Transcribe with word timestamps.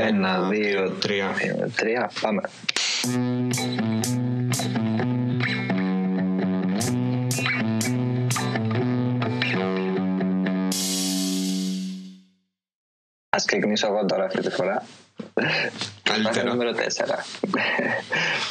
Ένα, 0.00 0.48
δύο, 0.48 0.90
τρία. 0.90 1.32
δύο, 1.32 1.70
τρία. 1.76 2.10
Πάμε. 2.20 2.40
Ας 13.28 13.44
ξεκινήσω 13.44 13.86
εγώ 13.86 14.04
τώρα 14.04 14.24
αυτή 14.24 14.40
τη 14.40 14.50
φορά. 14.50 14.86
Καλύτερα. 16.02 16.50
νούμερο 16.50 16.70
4. 16.70 16.78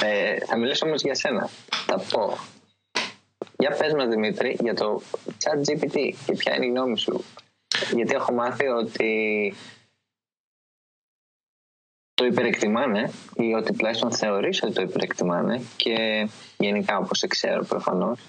ε, 0.03 0.45
θα 0.45 0.57
μιλήσω 0.57 0.85
όμως 0.85 1.01
για 1.01 1.15
σένα. 1.15 1.49
Θα 1.85 2.03
πω. 2.11 2.37
Για 3.57 3.69
πες 3.69 3.93
μας 3.93 4.07
Δημήτρη 4.07 4.57
για 4.61 4.73
το 4.73 5.01
chat 5.25 5.69
GPT 5.69 6.13
και 6.25 6.33
ποια 6.37 6.55
είναι 6.55 6.65
η 6.65 6.69
γνώμη 6.69 6.99
σου. 6.99 7.23
Γιατί 7.93 8.13
έχω 8.13 8.33
μάθει 8.33 8.67
ότι 8.67 9.53
το 12.25 12.31
υπερεκτιμάνε 12.31 13.11
ή 13.35 13.53
ότι 13.53 13.73
τουλάχιστον 13.73 14.11
θεωρείς 14.11 14.63
ότι 14.63 14.73
το 14.73 14.81
υπερεκτιμάνε 14.81 15.61
και 15.75 16.27
γενικά 16.57 16.97
όπως 16.97 17.17
σε 17.17 17.27
ξέρω 17.27 17.65
προφανώς. 17.65 18.19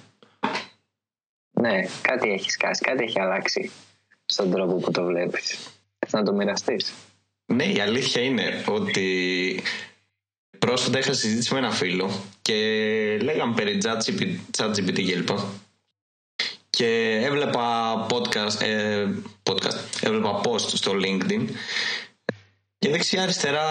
Ναι, 1.51 1.81
κάτι 2.01 2.33
έχει 2.33 2.51
σκάσει, 2.51 2.85
κάτι 2.85 3.05
έχει 3.05 3.21
αλλάξει 3.21 3.71
στον 4.27 4.51
τρόπο 4.51 4.75
που 4.75 4.91
το 4.91 5.05
βλέπεις. 5.05 5.59
Θες 5.99 6.13
να 6.13 6.23
το 6.23 6.33
μοιραστείς; 6.33 6.93
Ναι, 7.47 7.65
η 7.65 7.81
αλήθεια 7.81 8.23
είναι 8.23 8.65
ότι 8.69 9.61
πρόσφατα 10.59 10.99
είχα 10.99 11.13
συζήτηση 11.13 11.53
με 11.53 11.59
ένα 11.59 11.71
φίλο 11.71 12.11
και 12.43 12.55
λέγαμε 13.23 13.55
περί 13.55 13.79
ChatGPT 14.57 15.13
κλπ. 15.13 15.29
Και 16.71 17.21
έβλεπα 17.25 18.07
podcast, 18.11 18.61
ε, 18.61 19.09
podcast, 19.43 20.03
έβλεπα 20.03 20.41
post 20.45 20.61
στο 20.61 20.93
LinkedIn 21.05 21.49
και 22.79 22.91
δεξιά 22.91 23.23
αριστερά 23.23 23.67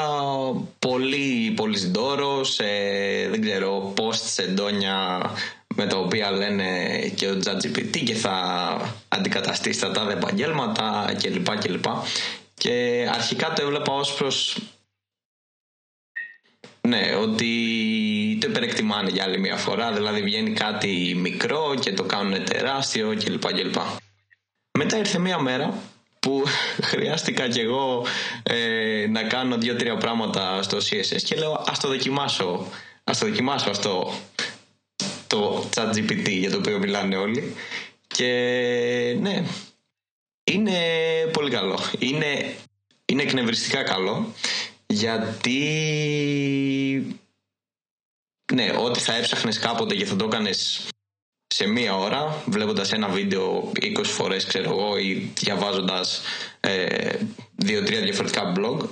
πολύ, 0.80 1.54
πολύ 1.56 1.78
συντόρος, 1.78 2.60
ε, 2.60 3.28
δεν 3.30 3.42
ξέρω, 3.42 3.94
post 3.98 4.14
σε 4.14 4.42
εντόνια 4.42 5.22
με 5.76 5.88
τα 5.88 5.98
οποία 5.98 6.32
λένε 6.32 6.98
και 7.16 7.28
ο 7.28 7.40
ChatGPT 7.46 8.04
και 8.04 8.14
θα 8.14 8.36
αντικαταστήσει 9.08 9.80
τα 9.80 9.92
τάδε 9.92 10.14
επαγγέλματα 10.14 11.16
κλπ. 11.22 11.58
κλπ. 11.58 11.86
Και 12.54 13.08
αρχικά 13.14 13.54
το 13.54 13.62
έβλεπα 13.62 13.94
ως 13.94 14.14
προς 14.14 14.58
ναι, 16.82 17.16
ότι 17.22 18.38
το 18.42 18.48
υπερεκτιμάνε 18.50 19.10
για 19.10 19.24
άλλη 19.24 19.40
μια 19.40 19.56
φορά, 19.56 19.92
δηλαδή 19.92 20.22
βγαίνει 20.22 20.54
κάτι 20.54 21.16
μικρό 21.18 21.76
και 21.80 21.94
το 21.94 22.04
κάνουν 22.04 22.44
τεράστιο 22.46 23.16
κλπ. 23.24 23.54
κλπ. 23.54 23.76
Μετά 24.78 24.98
ήρθε 24.98 25.20
μια 25.20 25.40
μέρα 25.40 25.74
που 26.26 26.44
χρειάστηκα 26.92 27.48
κι 27.48 27.60
εγώ 27.60 28.06
ε, 28.44 29.08
να 29.10 29.24
κάνω 29.24 29.58
δύο-τρία 29.58 29.98
πράγματα 29.98 30.62
στο 30.62 30.78
CSS 30.78 31.22
και 31.24 31.36
λέω 31.36 31.64
ας 31.68 31.80
το 31.80 31.88
δοκιμάσω, 31.88 32.68
ας 33.04 33.18
το 33.18 33.28
δοκιμάσω 33.28 33.70
αυτό 33.70 34.14
το 35.28 35.70
chat 35.76 35.94
GPT 35.96 36.30
για 36.30 36.52
το 36.52 36.58
οποίο 36.58 36.80
μιλάνε 36.80 37.16
όλοι 37.16 37.56
και 38.08 39.18
ναι, 39.22 39.44
είναι 40.44 40.80
πολύ 41.32 41.50
καλό. 41.50 41.80
Είναι, 42.00 42.56
είναι 43.06 43.22
εκνευριστικά 43.22 43.84
καλό 43.84 44.34
γιατί 44.86 45.60
ναι, 48.54 48.72
ό,τι 48.80 49.00
θα 49.00 49.14
έψαχνες 49.14 49.60
κάποτε 49.60 49.96
και 49.96 50.06
θα 50.06 50.16
το 50.16 50.26
έκανες 50.26 50.88
σε 51.56 51.68
μία 51.68 51.96
ώρα 51.98 52.44
βλέποντας 52.46 52.92
ένα 52.92 53.08
βίντεο 53.08 53.72
20 53.82 54.04
φορές 54.04 54.46
ξέρω 54.46 54.70
εγώ 54.70 54.98
ή 54.98 55.32
διαβάζοντας 55.40 56.22
ε, 56.60 57.10
δύο-τρία 57.56 58.02
διαφορετικά 58.02 58.54
blog 58.56 58.86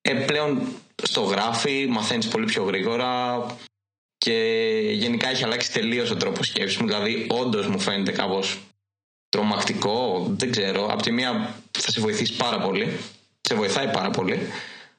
ε, 0.00 0.14
πλέον 0.14 0.62
στο 1.02 1.20
γράφει, 1.20 1.86
μαθαίνεις 1.90 2.28
πολύ 2.28 2.44
πιο 2.44 2.62
γρήγορα 2.62 3.46
και 4.18 4.34
γενικά 4.92 5.28
έχει 5.28 5.44
αλλάξει 5.44 5.72
τελείως 5.72 6.10
ο 6.10 6.16
τρόπος 6.16 6.46
σκέψης 6.46 6.76
μου. 6.76 6.86
Δηλαδή, 6.86 7.26
όντως 7.30 7.66
μου 7.66 7.78
φαίνεται 7.78 8.12
κάπως 8.12 8.58
τρομακτικό, 9.28 10.26
δεν 10.30 10.50
ξέρω. 10.50 10.86
Από 10.86 11.02
τη 11.02 11.12
μία 11.12 11.54
θα 11.78 11.90
σε 11.90 12.00
βοηθήσει 12.00 12.36
πάρα 12.36 12.58
πολύ, 12.58 12.98
σε 13.40 13.54
βοηθάει 13.54 13.90
πάρα 13.90 14.10
πολύ. 14.10 14.40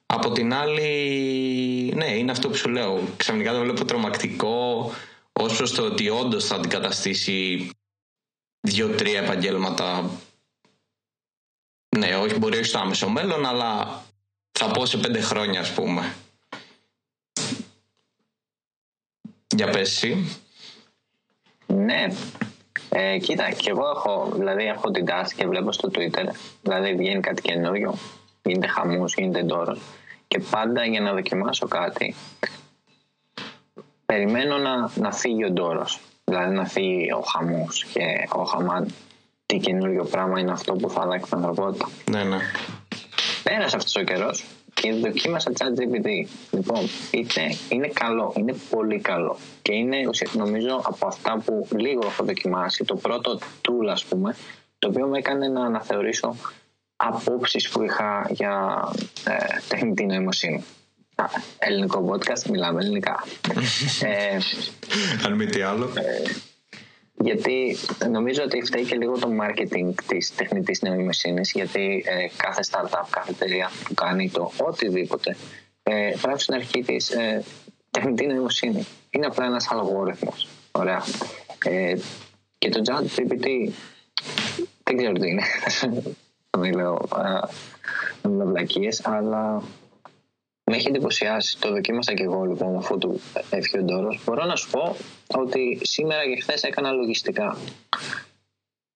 Από 0.06 0.32
την 0.32 0.54
άλλη, 0.54 1.94
ναι, 1.96 2.18
είναι 2.18 2.32
αυτό 2.32 2.50
που 2.50 2.56
σου 2.56 2.70
λέω. 2.70 3.02
Ξαφνικά 3.18 3.54
το 3.54 3.60
βλέπω 3.60 3.86
τρομακτικό 3.86 4.92
ως 5.40 5.58
προς 5.58 5.72
το 5.72 5.86
ότι 5.86 6.10
όντως 6.10 6.46
θα 6.46 6.56
αντικαταστήσει 6.56 7.70
δύο-τρία 8.62 9.22
επαγγέλματα. 9.22 10.10
Ναι, 11.98 12.16
όχι, 12.16 12.38
μπορεί 12.38 12.58
όχι 12.58 12.66
στο 12.66 12.80
άμεσο 12.80 13.10
μέλλον, 13.10 13.46
αλλά 13.46 14.04
θα 14.52 14.72
πω 14.72 14.86
σε 14.86 14.98
πέντε 14.98 15.22
χρόνια, 15.22 15.60
ας 15.60 15.74
πούμε. 15.74 16.16
Για 19.56 19.70
πες 19.70 19.82
εσύ. 19.82 20.40
Ναι. 21.68 22.08
Ε, 22.90 23.18
κοίτα, 23.18 23.52
και 23.52 23.70
εγώ 23.70 23.90
έχω, 23.90 24.32
δηλαδή 24.36 24.64
έχω 24.64 24.92
την 24.92 25.06
τάση 25.06 25.36
και 25.36 25.48
βλέπω 25.48 25.72
στο 25.72 25.92
Twitter, 25.94 26.26
δηλαδή 26.62 26.96
βγαίνει 26.96 27.20
κάτι 27.20 27.42
καινούριο, 27.42 27.98
γίνεται 28.44 28.68
χαμός, 28.68 29.14
γίνεται 29.14 29.44
ντόρος. 29.44 29.80
Και 30.28 30.40
πάντα 30.40 30.86
για 30.86 31.02
να 31.02 31.14
δοκιμάσω 31.14 31.68
κάτι, 31.68 32.16
περιμένω 34.14 34.58
να, 34.58 34.92
να 34.96 35.12
φύγει 35.12 35.46
ο 35.46 35.52
ντόρος. 35.52 36.00
Δηλαδή 36.24 36.56
να 36.56 36.66
φύγει 36.66 37.12
ο 37.12 37.22
χαμός 37.22 37.86
και 37.94 38.04
ο 38.32 38.44
χαμάν. 38.44 38.94
Τι 39.46 39.58
καινούριο 39.58 40.04
πράγμα 40.04 40.40
είναι 40.40 40.52
αυτό 40.52 40.74
που 40.74 40.90
θα 40.90 41.02
αλλάξει 41.02 41.30
την 41.30 41.38
ανθρωπότητα. 41.38 41.90
Ναι, 42.10 42.24
ναι. 42.24 42.38
Πέρασε 43.44 43.76
αυτός 43.76 43.96
ο 43.96 44.04
καιρός 44.04 44.46
και 44.74 44.94
δοκίμασα 44.94 45.52
chat 45.58 45.80
GPT. 45.80 46.08
Λοιπόν, 46.52 46.80
είναι, 47.12 47.58
είναι 47.70 47.88
καλό, 47.88 48.34
είναι 48.38 48.56
πολύ 48.70 49.00
καλό. 49.00 49.38
Και 49.62 49.74
είναι 49.74 49.98
νομίζω 50.34 50.82
από 50.84 51.08
αυτά 51.08 51.42
που 51.46 51.68
λίγο 51.78 52.02
έχω 52.06 52.24
δοκιμάσει, 52.24 52.84
το 52.84 52.96
πρώτο 52.96 53.40
tool 53.40 53.88
ας 53.92 54.06
πούμε, 54.06 54.36
το 54.80 54.88
οποίο 54.88 55.08
με 55.08 55.18
έκανε 55.18 55.48
να 55.48 55.66
αναθεωρήσω 55.66 56.36
απόψεις 56.96 57.70
που 57.70 57.84
είχα 57.84 58.28
για 58.30 58.84
ε, 59.28 59.34
τεχνητή 59.70 60.06
νοημοσύνη. 60.06 60.64
Ελληνικό 61.60 62.12
podcast, 62.12 62.50
μιλάμε 62.50 62.82
ελληνικά. 62.82 63.24
ε, 64.04 64.38
Αν 65.26 65.34
μη 65.34 65.46
τι 65.46 65.62
άλλο. 65.62 65.86
Ε, 65.86 66.32
γιατί 67.22 67.78
νομίζω 68.10 68.44
ότι 68.44 68.62
φταίει 68.62 68.84
και 68.86 68.96
λίγο 68.96 69.18
το 69.18 69.30
marketing 69.42 69.94
της 70.08 70.36
τεχνητής 70.36 70.82
νοημοσύνης 70.82 71.52
γιατί 71.52 72.04
ε, 72.08 72.28
κάθε 72.38 72.62
startup, 72.72 73.08
κάθε 73.10 73.32
εταιρεία 73.32 73.72
που 73.84 73.94
κάνει 73.94 74.30
το 74.30 74.52
οτιδήποτε 74.58 75.36
ε, 75.84 76.10
γράφει 76.10 76.42
στην 76.42 76.54
αρχή 76.54 76.84
της 76.84 77.10
ε, 77.10 77.44
τεχνητή 77.92 78.26
νοημοσύνη. 78.26 78.86
Είναι 79.10 79.26
απλά 79.26 79.46
ένας 79.46 79.72
αλγόριθμος. 79.72 80.48
Ωραία. 80.72 81.04
Ε, 81.66 81.96
και 82.58 82.70
το 82.70 82.82
chat 82.84 83.20
GPT 83.20 83.72
δεν 84.84 84.98
ξέρω 84.98 85.12
τι 85.12 85.28
είναι. 85.28 85.44
Να 86.52 86.60
μην 86.60 86.74
λέω 86.74 87.08
βλακίες, 88.22 89.06
αλλά 89.06 89.62
με 90.70 90.76
έχει 90.76 90.88
εντυπωσιάσει. 90.88 91.60
Το 91.60 91.70
δοκίμασα 91.70 92.14
και 92.14 92.24
εγώ 92.24 92.44
λοιπόν 92.44 92.76
αφού 92.76 92.98
του 92.98 93.22
έφυγε 93.50 93.80
ο 93.80 93.84
Ντόρος. 93.84 94.22
Μπορώ 94.26 94.46
να 94.46 94.56
σου 94.56 94.70
πω 94.70 94.96
ότι 95.28 95.80
σήμερα 95.82 96.24
και 96.24 96.42
χθες 96.42 96.64
έκανα 96.64 96.92
λογιστικά. 96.92 97.58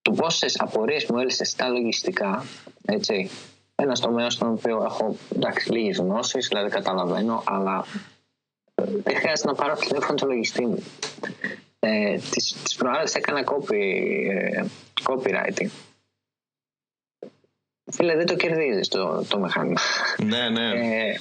Το 0.02 0.12
πόσες 0.12 0.60
απορίες 0.60 1.06
μου 1.06 1.18
έλυσες 1.18 1.50
στα 1.50 1.68
λογιστικά, 1.68 2.46
έτσι. 2.86 3.30
Ένα 3.76 3.94
τομέα 3.94 4.30
στον 4.30 4.52
οποίο 4.52 4.84
έχω 4.84 5.16
λίγες 5.70 5.98
γνώσεις, 5.98 6.48
δηλαδή 6.48 6.70
καταλαβαίνω, 6.70 7.44
αλλά 7.46 7.86
ε, 8.76 8.84
δεν 9.04 9.16
χρειάζεται 9.16 9.48
να 9.48 9.56
πάρω 9.56 9.76
τηλέφωνο 9.76 10.14
το 10.14 10.26
λογιστή 10.26 10.66
μου. 10.66 10.84
Ε, 11.80 12.16
τις, 12.16 12.56
τις 12.64 12.76
προάλλες 12.76 13.16
έκανα 13.16 13.44
copy, 13.48 13.82
ε, 14.30 14.64
copywriting. 15.04 15.70
Φίλε, 17.92 18.16
δεν 18.16 18.26
το 18.26 18.36
κερδίζεις 18.36 18.88
το, 18.88 19.26
το 19.28 19.40
μηχάνημα. 19.40 19.80
Ναι, 20.24 20.50
ναι. 20.50 20.70
Ε, 20.70 21.16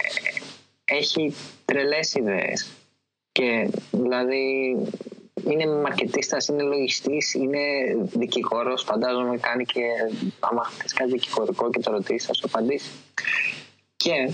έχει 0.93 1.35
τρελές 1.65 2.15
ιδέες. 2.15 2.71
Και 3.33 3.71
δηλαδή 3.91 4.77
είναι 5.45 5.67
μαρκετίστας, 5.67 6.49
είναι 6.49 6.63
λογιστής, 6.63 7.35
είναι 7.35 7.59
δικηγόρος, 8.13 8.83
φαντάζομαι 8.83 9.39
κάνει 9.39 9.65
και 9.65 9.83
άμα 10.41 10.65
θες 10.65 10.93
κάτι 10.93 11.11
δικηγορικό 11.11 11.71
και 11.71 11.81
το 11.81 11.91
ρωτήσεις 11.91 12.27
θα 12.27 12.35
σου 12.35 12.47
απαντήσει. 12.47 12.91
Και 13.97 14.33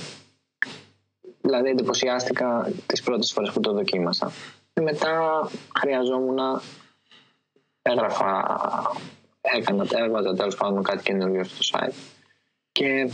δηλαδή 1.41 1.69
εντυπωσιάστηκα 1.69 2.73
τις 2.87 3.03
πρώτες 3.03 3.33
φορές 3.33 3.51
που 3.51 3.61
το 3.61 3.73
δοκίμασα. 3.73 4.33
Και 4.73 4.81
μετά 4.81 5.51
χρειαζόμουν 5.79 6.39
έγραφα, 7.83 8.45
έκανα, 9.41 9.87
έβαζα 9.91 10.35
τέλος 10.35 10.57
πάντων 10.57 10.83
κάτι 10.83 11.03
καινούριο 11.03 11.45
στο 11.45 11.79
site 11.79 11.95
και 12.73 13.11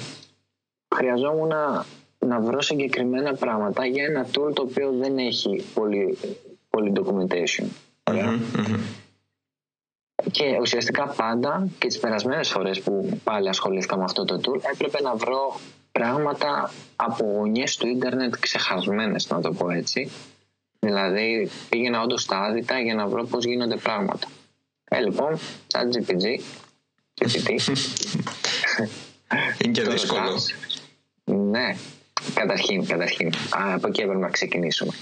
χρειαζόμουν 0.94 1.52
να 2.24 2.40
βρω 2.40 2.62
συγκεκριμένα 2.62 3.34
πράγματα 3.34 3.86
για 3.86 4.04
ένα 4.04 4.26
tool 4.26 4.54
το 4.54 4.62
οποίο 4.62 4.92
δεν 4.92 5.18
έχει 5.18 5.64
πολύ, 5.74 6.18
πολύ 6.70 6.92
documentation. 6.96 7.66
Και 10.30 10.58
ουσιαστικά 10.60 11.06
πάντα 11.06 11.68
και 11.78 11.86
τις 11.86 11.98
περασμένες 11.98 12.48
φορές 12.48 12.80
που 12.80 13.20
πάλι 13.24 13.48
ασχολήθηκα 13.48 13.96
με 13.96 14.04
αυτό 14.04 14.24
το 14.24 14.40
tool 14.44 14.60
έπρεπε 14.72 15.00
να 15.00 15.14
βρω 15.14 15.60
πράγματα 15.92 16.72
από 16.96 17.24
γωνιές 17.24 17.76
του 17.76 17.86
ίντερνετ 17.86 18.34
ξεχασμένες 18.40 19.28
να 19.28 19.40
το 19.40 19.52
πω 19.52 19.70
έτσι. 19.70 20.10
Δηλαδή 20.78 21.50
πήγαινα 21.68 22.02
όντως 22.02 22.22
στα 22.22 22.38
άδυτα 22.40 22.80
για 22.80 22.94
να 22.94 23.06
βρω 23.06 23.24
πώς 23.24 23.44
γίνονται 23.44 23.76
πράγματα. 23.76 24.28
Ε 24.84 25.00
λοιπόν 25.00 25.38
chat 25.72 25.96
GPT 25.96 26.40
GPT 27.20 27.50
είναι 29.64 29.72
και 29.72 29.82
δύσκολο. 29.82 30.30
Ναι 31.24 31.76
καταρχήν, 32.34 32.86
καταρχήν 32.86 33.32
από 33.50 33.86
εκεί 33.86 34.00
έπρεπε 34.00 34.20
να 34.20 34.30
ξεκινήσουμε 34.30 34.92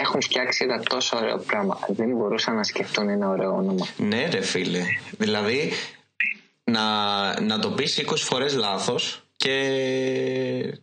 έχουν 0.00 0.22
φτιάξει 0.22 0.64
ένα 0.64 0.82
τόσο 0.82 1.16
ωραίο 1.16 1.38
πράγμα. 1.38 1.78
Δεν 1.88 2.16
μπορούσαν 2.16 2.54
να 2.54 2.62
σκεφτούν 2.62 3.08
ένα 3.08 3.28
ωραίο 3.28 3.54
όνομα. 3.54 3.86
Ναι, 3.96 4.28
ρε 4.30 4.40
φίλε. 4.40 4.82
Δηλαδή, 5.18 5.72
να, 6.64 7.40
να 7.40 7.58
το 7.58 7.70
πεις 7.70 8.04
20 8.06 8.14
φορές 8.16 8.54
λάθος 8.54 9.24
και 9.36 9.54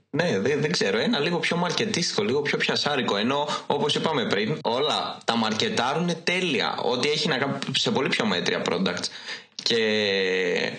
ναι, 0.09 0.39
δεν, 0.39 0.61
δεν 0.61 0.71
ξέρω, 0.71 0.97
ένα 0.97 1.19
λίγο 1.19 1.39
πιο 1.39 1.57
μαρκετίστικο, 1.57 2.23
λίγο 2.23 2.41
πιο 2.41 2.57
πιασάρικο. 2.57 3.17
Ενώ 3.17 3.47
όπως 3.67 3.95
είπαμε 3.95 4.25
πριν, 4.25 4.59
όλα 4.63 5.17
τα 5.25 5.35
μαρκετάρουν 5.35 6.23
τέλεια. 6.23 6.77
Ό,τι 6.83 7.09
έχει 7.09 7.27
να 7.27 7.37
κάνει 7.37 7.57
σε 7.71 7.91
πολύ 7.91 8.07
πιο 8.07 8.25
μέτρια 8.25 8.61
products. 8.69 9.07
Και 9.63 10.71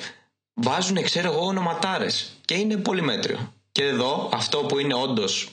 βάζουν, 0.54 1.02
ξέρω 1.02 1.32
εγώ, 1.32 1.46
ονοματάρες. 1.46 2.32
Και 2.44 2.54
είναι 2.54 2.76
πολύ 2.76 3.02
μέτριο. 3.02 3.52
Και 3.78 3.84
εδώ, 3.84 4.28
αυτό 4.32 4.58
που 4.58 4.78
είναι 4.78 4.94
όντως, 4.94 5.48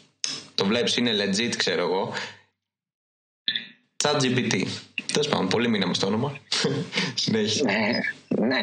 το 0.56 0.66
βλέπεις 0.66 0.98
είναι 0.98 1.12
legit, 1.12 1.56
ξέρω 1.56 1.82
εγώ, 1.82 2.14
ChatGPT. 4.04 4.64
Τέλος 5.14 5.28
πάντων, 5.28 5.48
πολύ 5.48 5.68
μήνυμα 5.68 5.94
στο 5.94 6.08
όνομα. 6.08 6.38
Συνέχισε. 7.22 7.64
Ναι, 7.64 8.00
ναι. 8.48 8.60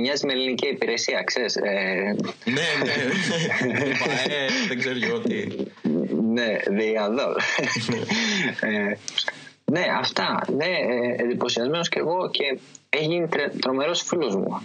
Μοιάζει 0.00 0.26
με 0.26 0.32
ελληνική 0.32 0.68
υπηρεσία, 0.68 1.22
ξέρεις. 1.22 1.56
Ε. 1.56 2.16
Ναι, 2.44 2.66
ναι. 2.84 2.92
Ε, 4.34 4.46
δεν 4.68 4.78
ξέρω 4.78 4.96
εγώ 5.02 5.18
τι. 5.18 5.46
Ναι, 6.32 6.56
διαδόλ. 6.70 7.34
Ε, 8.60 8.98
ναι, 9.64 9.84
αυτά. 9.98 10.40
Ναι, 10.56 10.76
εντυπωσιασμένος 11.16 11.88
κι 11.88 11.98
εγώ 11.98 12.30
και 12.30 12.58
έχει 12.88 13.04
γίνει 13.04 13.28
τρομερός 13.60 14.02
φίλος 14.02 14.34
μου 14.34 14.62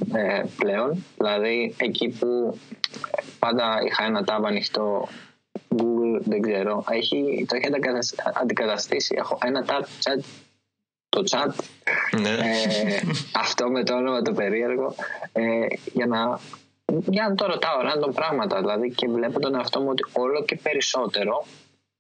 πλέον. 0.57 1.05
Δηλαδή, 1.17 1.75
εκεί 1.77 2.09
που 2.09 2.59
πάντα 3.39 3.79
είχα 3.85 4.05
ένα 4.05 4.23
τάμπ 4.23 4.45
ανοιχτό 4.45 5.07
Google, 5.69 6.21
δεν 6.21 6.41
ξέρω. 6.41 6.83
Έχει, 6.89 7.45
το 7.47 7.55
έχει 7.55 7.69
αντικαταστήσει. 8.41 9.15
Έχω 9.17 9.37
ένα 9.43 9.65
tab 9.67 9.81
chat, 9.81 10.23
το 11.09 11.23
chat. 11.29 11.53
Ναι. 12.21 12.29
Ε, 12.29 13.01
αυτό 13.35 13.69
με 13.69 13.83
το 13.83 13.93
όνομα 13.93 14.21
το 14.21 14.33
περίεργο. 14.33 14.95
Ε, 15.33 15.65
για 15.93 16.05
να 16.05 16.39
για 17.05 17.27
να 17.29 17.35
το 17.35 17.45
ρωτάω 17.45 17.77
random 17.81 18.13
πράγματα 18.13 18.59
δηλαδή 18.59 18.91
και 18.91 19.07
βλέπω 19.07 19.39
τον 19.39 19.55
εαυτό 19.55 19.79
μου 19.79 19.87
ότι 19.89 20.03
όλο 20.13 20.43
και 20.43 20.55
περισσότερο 20.55 21.45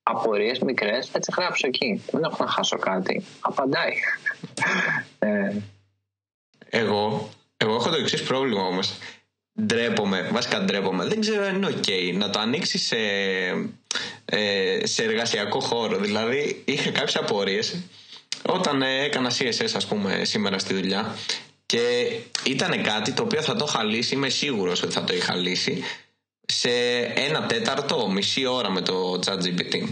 απορίες 0.03 0.59
μικρές 0.59 1.09
θα 1.09 1.19
τις 1.19 1.35
γράψω 1.37 1.67
εκεί 1.67 2.03
δεν 2.11 2.23
έχω 2.23 2.43
να 2.43 2.49
χάσω 2.49 2.77
κάτι 2.77 3.23
απαντάει 3.39 3.93
ε. 5.19 5.55
Εγώ, 6.75 7.29
εγώ 7.57 7.75
έχω 7.75 7.89
το 7.89 7.95
εξής 7.95 8.23
πρόβλημα 8.23 8.61
όμως 8.61 8.93
ντρέπομαι, 9.61 10.29
βασικά 10.31 10.61
ντρέπομαι. 10.61 11.05
Δεν 11.05 11.19
ξέρω 11.19 11.45
αν 11.45 11.55
είναι 11.55 11.69
ok 11.69 12.13
να 12.13 12.29
το 12.29 12.39
ανοίξει 12.39 12.77
σε, 12.77 12.97
ε, 14.25 14.79
σε 14.83 15.03
εργασιακό 15.03 15.59
χώρο. 15.59 15.97
Δηλαδή, 15.97 16.61
είχα 16.65 16.91
κάποιες 16.91 17.15
απορίες 17.15 17.75
όταν 18.45 18.81
ε, 18.81 19.03
έκανα 19.03 19.31
CSS, 19.31 19.71
ας 19.75 19.85
πούμε, 19.85 20.21
σήμερα 20.23 20.59
στη 20.59 20.73
δουλειά. 20.73 21.15
Και 21.65 22.15
ήταν 22.43 22.83
κάτι 22.83 23.11
το 23.11 23.23
οποίο 23.23 23.41
θα 23.41 23.55
το 23.55 23.65
είχα 23.67 23.83
λύσει, 23.83 24.15
είμαι 24.15 24.29
σίγουρος 24.29 24.83
ότι 24.83 24.93
θα 24.93 25.03
το 25.03 25.13
είχα 25.13 25.35
λύσει, 25.35 25.83
σε 26.45 26.69
ένα 27.15 27.45
τέταρτο, 27.45 28.09
μισή 28.09 28.45
ώρα 28.45 28.69
με 28.69 28.81
το 28.81 29.19
ChatGPT. 29.25 29.87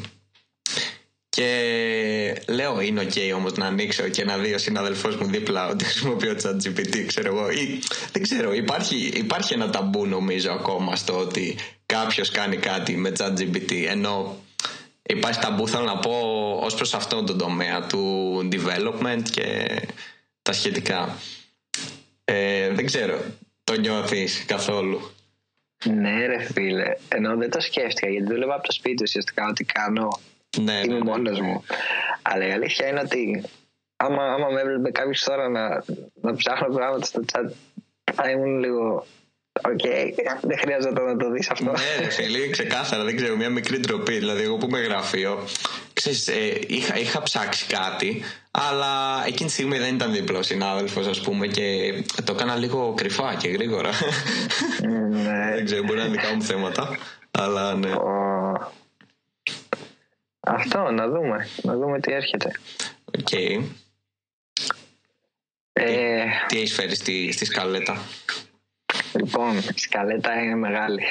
Και 1.36 2.44
λέω 2.48 2.82
είναι 2.82 3.08
ok 3.10 3.34
όμως 3.36 3.54
να 3.54 3.66
ανοίξω 3.66 4.08
και 4.08 4.24
να 4.24 4.38
δει 4.38 4.54
ο 4.54 4.58
συναδελφός 4.58 5.16
μου 5.16 5.26
δίπλα 5.26 5.68
ότι 5.68 5.84
χρησιμοποιώ 5.84 6.36
chat 6.44 6.56
GPT, 6.56 7.04
ξέρω 7.06 7.36
εγώ. 7.36 7.50
Ή, 7.50 7.80
δεν 8.12 8.22
ξέρω, 8.22 8.54
υπάρχει, 8.54 8.96
υπάρχει 8.96 9.54
ένα 9.54 9.70
ταμπού 9.70 10.06
νομίζω 10.06 10.52
ακόμα 10.52 10.96
στο 10.96 11.18
ότι 11.18 11.58
κάποιος 11.86 12.32
κάνει 12.32 12.58
κάτι 12.58 12.98
με 12.98 13.12
chat 13.18 13.34
GPT. 13.40 13.86
Ενώ 13.90 14.38
υπάρχει 15.02 15.40
ταμπού, 15.40 15.68
θέλω 15.68 15.84
να 15.84 15.98
πω, 15.98 16.12
ως 16.62 16.76
προς 16.76 16.94
αυτόν 16.94 17.26
τον 17.26 17.38
τομέα 17.38 17.88
του 17.88 18.38
development 18.52 19.22
και 19.32 19.68
τα 20.42 20.54
σχετικά. 20.54 21.18
Ε, 22.26 22.70
δεν 22.70 22.86
ξέρω, 22.86 23.20
το 23.64 23.80
νιώθεις 23.80 24.44
καθόλου; 24.48 25.12
Ναι, 25.86 26.26
ρε 26.26 26.44
φίλε. 26.54 26.96
Ενώ 27.08 27.36
δεν 27.38 27.50
το 27.50 27.60
σκέφτηκα 27.62 28.10
γιατί 28.10 28.26
δούλευα 28.26 28.54
από 28.54 28.64
το 28.64 28.72
σπίτι 28.72 29.04
ουσιαστικά 29.04 29.48
ότι 29.48 29.64
κάνω 29.64 30.20
ναι, 30.58 30.82
Είμαι 30.84 30.98
ναι, 30.98 31.04
μόνος 31.04 31.40
ναι. 31.40 31.48
μου. 31.48 31.64
Αλλά 32.22 32.48
η 32.48 32.52
αλήθεια 32.52 32.88
είναι 32.88 33.00
ότι 33.00 33.44
άμα, 33.96 34.24
άμα 34.24 34.50
με 34.50 34.62
έβλεπε 34.62 34.92
κάποιος 34.92 35.24
τώρα 35.24 35.50
να, 35.50 35.84
να 36.22 36.36
ψάχνω 36.36 36.76
πράγματα 36.76 37.06
στο 37.06 37.22
chat 37.34 37.52
θα 38.14 38.30
ήμουν 38.30 38.60
λίγο 38.60 39.06
OK, 39.54 39.80
okay. 39.84 40.12
δεν 40.42 40.58
χρειάζεται 40.58 41.02
να 41.02 41.18
το 41.18 41.32
δεις 41.32 41.50
αυτό. 41.50 41.72
Ναι, 41.72 42.10
φίλε, 42.10 42.50
ξεκάθαρα, 42.50 43.04
δεν 43.04 43.16
ξέρω, 43.16 43.36
μια 43.36 43.50
μικρή 43.50 43.80
ντροπή. 43.80 44.14
Δηλαδή, 44.14 44.44
εγώ 44.44 44.58
που 44.58 44.66
είμαι 44.66 44.80
γραφείο, 44.80 45.48
ξέρεις, 45.94 46.28
ε, 46.28 46.60
είχα, 46.68 46.98
είχα 46.98 47.22
ψάξει 47.22 47.66
κάτι, 47.66 48.24
αλλά 48.52 49.24
εκείνη 49.28 49.48
τη 49.48 49.56
στιγμή 49.56 49.78
δεν 49.78 49.96
ήταν 49.96 50.12
δίπλα 50.12 50.40
ο 50.40 50.42
συνάδελφος, 50.42 51.08
ας 51.08 51.22
πούμε, 51.22 51.48
και 51.48 51.94
το 52.24 52.34
έκανα 52.34 52.56
λίγο 52.56 52.94
κρυφά 52.98 53.36
και 53.36 53.48
γρήγορα. 53.48 53.90
Ναι. 55.10 55.56
δεν 55.56 55.66
ξέρω, 55.66 55.84
μπορεί 55.84 56.00
να 56.00 56.06
είναι 56.06 56.16
δικά 56.16 56.36
μου 56.36 56.42
θέματα, 56.42 56.98
αλλά 57.32 57.76
ναι. 57.76 57.90
Αυτό, 60.44 60.92
να 60.92 61.08
δούμε. 61.08 61.48
Να 61.62 61.78
δούμε 61.78 62.00
τι 62.00 62.14
έρχεται. 62.14 62.52
OK. 63.06 63.28
Okay. 63.32 63.64
Ε, 65.74 66.26
τι, 66.48 66.58
έχεις 66.58 66.74
φέρει 66.74 66.96
στη, 66.96 67.32
στη 67.32 67.46
σκαλέτα; 67.46 68.02
Λοιπόν, 69.14 69.58
η 69.58 69.80
σκαλέτα 69.80 70.42
είναι 70.42 70.56
μεγάλη. 70.56 71.04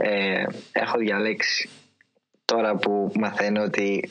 Ε, 0.00 0.44
έχω 0.72 0.98
διαλέξει 0.98 1.68
τώρα 2.44 2.76
που 2.76 3.12
μαθαίνω 3.14 3.62
ότι 3.62 4.10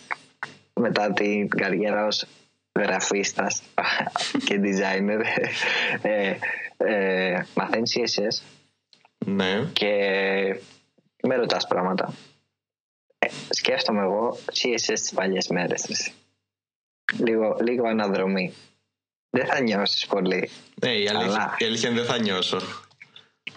μετά 0.73 1.13
την 1.13 1.49
καριέρα 1.49 2.05
ως 2.05 2.25
γραφίστας 2.79 3.61
και 4.45 4.59
designer 4.61 5.21
ε, 6.01 6.33
ε, 6.77 7.45
μαθαίνεις 7.53 7.97
CSS 7.97 8.43
ναι. 9.25 9.69
και 9.73 9.95
με 11.21 11.35
ρωτάς 11.35 11.67
πράγματα 11.67 12.13
σκέφτομαι 13.49 14.01
εγώ 14.01 14.37
CSS 14.53 14.93
τις 14.93 15.13
παλιές 15.13 15.47
μέρες. 15.47 16.11
Λίγο, 17.17 17.57
λίγο 17.61 17.87
αναδρομή. 17.87 18.53
Δεν 19.29 19.45
θα 19.45 19.61
νιώσεις 19.61 20.05
πολύ. 20.05 20.49
Ναι, 20.81 20.91
η 20.91 21.07
αλήθεια, 21.07 21.19
αλλά... 21.19 21.55
η 21.57 21.65
αλήθεια 21.65 21.91
δεν 21.91 22.05
θα 22.05 22.19
νιώσω. 22.19 22.59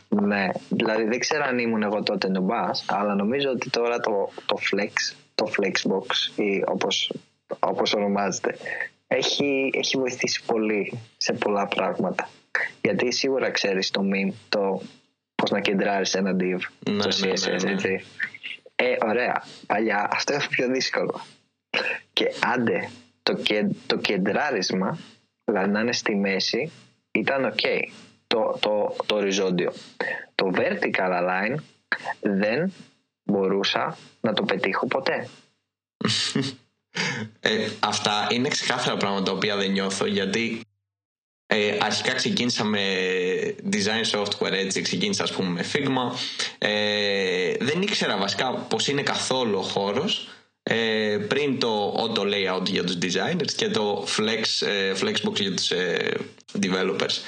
Ναι, 0.09 0.49
δηλαδή 0.69 1.05
δεν 1.05 1.19
ξέρω 1.19 1.45
αν 1.45 1.59
ήμουν 1.59 1.83
εγώ 1.83 2.03
τότε 2.03 2.29
νομπάς, 2.29 2.85
αλλά 2.89 3.15
νομίζω 3.15 3.51
ότι 3.51 3.71
τώρα 3.71 4.01
το, 4.01 4.31
το 4.47 4.59
Flex, 4.71 5.15
το 5.35 5.51
Flexbox 5.57 6.39
ή 6.41 6.63
όπως, 6.67 7.13
όπως 7.59 7.95
ονομάζεται, 7.95 8.57
έχει, 9.07 9.71
έχει 9.75 9.97
βοηθήσει 9.97 10.43
πολύ 10.47 10.99
σε 11.17 11.33
πολλά 11.33 11.67
πράγματα. 11.67 12.29
Γιατί 12.83 13.13
σίγουρα 13.13 13.51
ξέρεις 13.51 13.91
το 13.91 14.01
meme, 14.05 14.33
το 14.49 14.83
πώς 15.35 15.51
να 15.51 15.61
κεντράρεις 15.61 16.15
ένα 16.15 16.37
div, 16.41 16.59
ναι, 16.91 17.03
το 17.03 17.09
CSS, 17.09 17.49
ναι, 17.49 17.53
ναι, 17.53 17.63
ναι. 17.63 17.71
έτσι. 17.71 18.05
Ε, 18.83 18.97
ωραία. 19.07 19.45
Παλιά 19.67 20.09
αυτό 20.13 20.33
είναι 20.33 20.47
πιο 20.51 20.69
δύσκολο. 20.69 21.21
Και 22.13 22.27
άντε 22.41 22.91
το, 23.23 23.35
και, 23.35 23.67
το 23.87 23.97
κεντράρισμα, 23.97 24.99
δηλαδή 25.45 25.71
να 25.71 25.81
είναι 25.81 25.93
στη 25.93 26.15
μέση, 26.15 26.73
ήταν 27.11 27.55
ok. 27.55 27.67
Το, 28.27 28.59
το, 28.61 28.97
το 29.07 29.15
οριζόντιο. 29.15 29.73
Το 30.35 30.51
vertical 30.55 31.11
align 31.21 31.55
δεν 32.21 32.73
μπορούσα 33.25 33.97
να 34.21 34.33
το 34.33 34.43
πετύχω 34.43 34.87
ποτέ. 34.87 35.29
Ε, 37.41 37.69
αυτά 37.81 38.27
είναι 38.31 38.49
ξεκάθαρα 38.49 38.97
πράγματα 38.97 39.23
τα 39.23 39.33
οποία 39.33 39.57
δεν 39.57 39.71
νιώθω 39.71 40.07
γιατί 40.07 40.61
ε, 41.53 41.77
αρχικά 41.81 42.15
ξεκίνησα 42.15 42.65
με 42.65 42.81
design 43.73 44.19
software 44.19 44.53
έτσι, 44.53 44.83
ξεκίνησα 44.83 45.23
ας 45.23 45.33
πούμε 45.33 45.49
με 45.49 45.65
Figma. 45.73 46.17
Ε, 46.59 47.53
δεν 47.61 47.83
ήξερα 47.83 48.17
βασικά 48.17 48.53
πως 48.53 48.89
είναι 48.89 49.03
καθόλου 49.03 49.59
ο 49.59 49.63
χώρος 49.63 50.29
ε, 50.63 51.19
πριν 51.29 51.59
το 51.59 51.95
auto 51.95 52.21
layout 52.21 52.65
για 52.65 52.85
τους 52.85 52.99
designers 53.03 53.53
και 53.57 53.69
το 53.69 54.07
flex, 54.17 54.67
ε, 54.67 54.93
flexbox 55.01 55.41
για 55.41 55.55
τους 55.55 55.71
ε, 55.71 56.17
developers. 56.63 57.19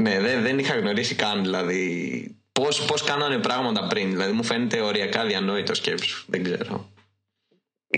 Ναι, 0.00 0.20
δεν, 0.20 0.42
δεν 0.42 0.58
είχα 0.58 0.78
γνωρίσει 0.78 1.14
καν 1.14 1.42
δηλαδή 1.42 2.36
πώς, 2.52 2.84
πώς 2.84 3.02
κάνανε 3.02 3.38
πράγματα 3.38 3.86
πριν. 3.86 4.10
Δηλαδή 4.10 4.32
μου 4.32 4.44
φαίνεται 4.44 4.80
οριακά 4.80 5.24
διανόητο 5.24 5.74
σκέψου. 5.74 6.24
Δεν 6.26 6.42
ξέρω. 6.42 6.90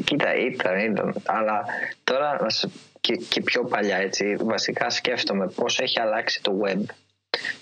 Κοίτα, 0.05 0.35
ήταν, 0.35 0.79
ήταν. 0.79 1.15
Αλλά 1.25 1.65
τώρα 2.05 2.39
να 2.43 2.49
σου 2.49 2.73
και, 3.01 3.17
και 3.17 3.41
πιο 3.43 3.65
παλιά 3.65 3.97
έτσι 3.97 4.37
βασικά 4.41 4.91
σκέφτομαι 4.91 5.49
πώς 5.49 5.79
έχει 5.79 6.01
αλλάξει 6.01 6.43
το 6.43 6.61
web 6.65 6.83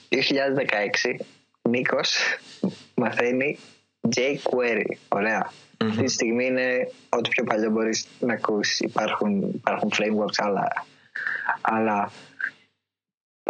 2016 0.08 1.20
Νίκος 1.62 2.18
μαθαίνει 2.94 3.58
jQuery. 4.16 4.96
Ωραία. 5.08 5.52
Αυτή 5.84 6.02
τη 6.02 6.10
στιγμή 6.10 6.46
είναι 6.46 6.90
ό,τι 7.08 7.28
πιο 7.28 7.44
παλιό 7.44 7.70
μπορείς 7.70 8.06
να 8.20 8.32
ακούσεις. 8.32 8.80
Υπάρχουν, 8.80 9.42
υπάρχουν 9.42 9.90
frameworks, 9.98 10.36
αλλά, 10.36 10.86
αλλά 11.60 12.12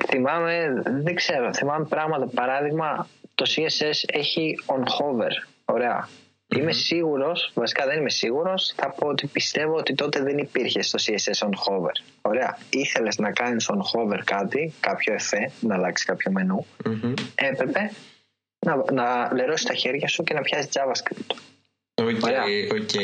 θυμάμαι, 0.07 0.83
δεν 0.85 1.15
ξέρω, 1.15 1.55
θυμάμαι 1.55 1.87
πράγματα. 1.89 2.27
Παράδειγμα, 2.27 3.09
το 3.35 3.45
CSS 3.49 4.05
έχει 4.07 4.59
on 4.67 4.81
hover. 4.81 5.31
Ωραία. 5.65 6.09
Είμαι 6.57 6.73
σίγουρος, 6.73 7.51
βασικά 7.55 7.87
δεν 7.87 7.99
είμαι 7.99 8.11
σίγουρος, 8.11 8.73
θα 8.77 8.91
πω 8.91 9.07
ότι 9.07 9.27
πιστεύω 9.27 9.75
ότι 9.75 9.95
τότε 9.95 10.23
δεν 10.23 10.39
υπήρχε 10.39 10.83
στο 10.83 10.99
CSS 11.03 11.47
on 11.47 11.51
hover. 11.51 11.93
Ωραία. 12.23 12.59
Ήθελες 12.71 13.19
να 13.19 13.33
κάνεις 13.33 13.71
on 13.71 13.77
hover 13.77 14.21
κάτι, 14.25 14.73
κάποιο 14.81 15.13
εφέ, 15.15 15.51
να 15.61 15.75
αλλάξεις 15.75 16.07
κάποιο 16.07 16.33
μενού. 16.33 16.67
Έπρεπε 17.35 17.91
να, 18.59 18.93
να 18.93 19.35
λερώσεις 19.35 19.67
τα 19.67 19.75
χέρια 19.75 20.09
σου 20.09 20.23
και 20.23 20.35
να 20.35 20.41
πιάσεις 20.41 20.71
JavaScript. 20.73 21.37
OK, 21.95 22.25
OK. 22.81 22.95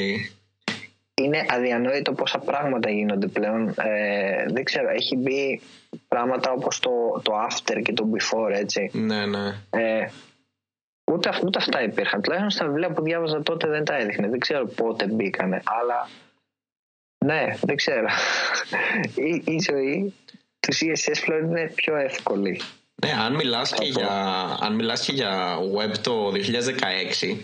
Είναι 1.15 1.45
αδιανόητο 1.49 2.13
πόσα 2.13 2.39
πράγματα 2.39 2.91
γίνονται 2.91 3.27
πλέον. 3.27 3.69
Ε, 3.69 4.45
δεν 4.49 4.65
ξέρω, 4.65 4.89
έχει 4.89 5.17
μπει 5.17 5.61
πράγματα 6.09 6.53
όπως 6.53 6.79
το, 6.79 6.91
το 7.23 7.33
after 7.51 7.83
και 7.83 7.93
το 7.93 8.11
before, 8.15 8.53
έτσι. 8.53 8.91
Ναι, 8.93 9.27
ναι. 9.27 9.47
Ε, 9.71 10.07
ούτε, 11.15 11.31
ούτε 11.45 11.59
αυτά 11.59 11.83
υπήρχαν. 11.83 12.23
Τουλάχιστον 12.23 12.51
στα 12.51 12.67
βιβλία 12.67 12.91
που 12.91 13.03
διάβαζα 13.03 13.43
τότε 13.43 13.69
δεν 13.69 13.85
τα 13.85 13.97
έδειχνε. 13.97 14.29
Δεν 14.29 14.39
ξέρω 14.39 14.67
πότε 14.67 15.07
μπήκανε, 15.07 15.63
αλλά 15.65 16.09
ναι, 17.25 17.57
δεν 17.61 17.77
ξέρω. 17.77 18.07
η, 19.15 19.43
η 19.45 19.59
ζωή 19.71 20.15
του 20.61 20.75
CSS 20.75 21.23
πλέον 21.25 21.45
είναι 21.45 21.73
πιο 21.75 21.97
εύκολη. 21.97 22.61
Ναι, 22.95 23.13
αν 23.13 23.35
μιλάς, 23.35 23.73
και 23.73 23.85
για, 23.85 24.09
αν 24.61 24.75
μιλάς 24.75 25.05
και 25.05 25.13
για 25.13 25.59
web 25.77 25.99
το 25.99 26.33
2016, 27.31 27.37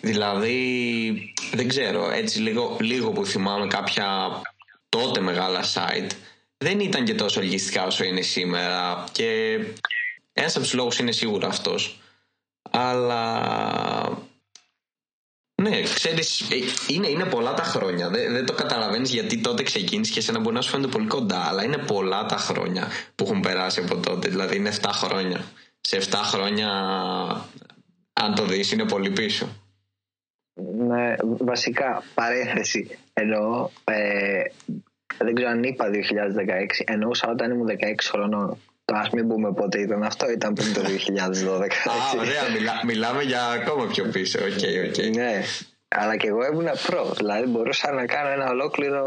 δηλαδή 0.00 1.34
δεν 1.52 1.68
ξέρω, 1.68 2.10
έτσι 2.10 2.40
λίγο, 2.40 2.76
λίγο 2.80 3.10
που 3.10 3.26
θυμάμαι 3.26 3.66
κάποια 3.66 4.40
τότε 4.88 5.20
μεγάλα 5.20 5.62
site, 5.62 6.10
δεν 6.56 6.80
ήταν 6.80 7.04
και 7.04 7.14
τόσο 7.14 7.40
ελκυστικά 7.40 7.84
όσο 7.84 8.04
είναι 8.04 8.20
σήμερα 8.20 9.04
και 9.12 9.58
ένας 10.32 10.56
από 10.56 10.64
τους 10.64 10.74
λόγους 10.74 10.98
είναι 10.98 11.12
σίγουρα 11.12 11.46
αυτός. 11.46 11.98
Αλλά 12.70 13.44
ναι, 15.62 15.82
ξέρεις, 15.82 16.40
ε, 16.40 16.56
είναι, 16.92 17.08
είναι 17.08 17.24
πολλά 17.24 17.54
τα 17.54 17.62
χρόνια. 17.62 18.08
Δεν, 18.08 18.32
δεν 18.32 18.46
το 18.46 18.52
καταλαβαίνεις 18.52 19.10
γιατί 19.10 19.40
τότε 19.40 19.62
ξεκίνησες 19.62 20.14
και 20.14 20.20
εσένα 20.20 20.40
μπορεί 20.40 20.54
να 20.54 20.60
σου 20.60 20.70
φαίνεται 20.70 20.90
πολύ 20.90 21.06
κοντά, 21.06 21.38
αλλά 21.48 21.64
είναι 21.64 21.78
πολλά 21.78 22.26
τα 22.26 22.36
χρόνια 22.36 22.88
που 23.14 23.24
έχουν 23.24 23.40
περάσει 23.40 23.80
από 23.80 23.96
τότε. 23.96 24.28
Δηλαδή 24.28 24.56
είναι 24.56 24.72
7 24.80 24.90
χρόνια. 24.92 25.44
Σε 25.80 25.96
7 25.96 26.02
χρόνια, 26.24 26.70
αν 28.12 28.34
το 28.34 28.44
δεις, 28.44 28.72
είναι 28.72 28.84
πολύ 28.84 29.10
πίσω. 29.10 29.48
Ναι, 30.86 31.14
βασικά, 31.38 32.02
παρένθεση, 32.14 32.98
εννοώ, 33.12 33.68
ε, 33.84 34.42
δεν 35.18 35.34
ξέρω 35.34 35.50
αν 35.50 35.62
είπα 35.62 35.90
2016, 35.90 36.84
εννοούσα 36.84 37.28
όταν 37.30 37.50
ήμουν 37.50 37.66
16 37.66 38.08
χρονών. 38.10 38.58
Το 38.84 38.96
ας 38.96 39.10
μην 39.10 39.28
πούμε 39.28 39.52
πότε 39.52 39.80
ήταν 39.80 40.02
αυτό, 40.02 40.30
ήταν 40.30 40.52
πριν 40.52 40.72
το 40.72 40.80
2012. 40.80 40.84
Α, 40.84 42.18
ωραία, 42.18 42.50
μιλά, 42.52 42.80
μιλάμε 42.84 43.22
για 43.22 43.46
ακόμα 43.46 43.86
πιο 43.86 44.04
πίσω. 44.04 44.38
Okay, 44.38 44.88
okay. 44.88 45.10
Ναι, 45.14 45.42
αλλά 45.88 46.16
και 46.16 46.26
εγώ 46.26 46.46
ήμουν 46.46 46.68
προ. 46.86 47.12
Δηλαδή 47.16 47.46
μπορούσα 47.46 47.92
να 47.92 48.06
κάνω 48.06 48.28
ένα 48.28 48.48
ολόκληρο 48.50 49.06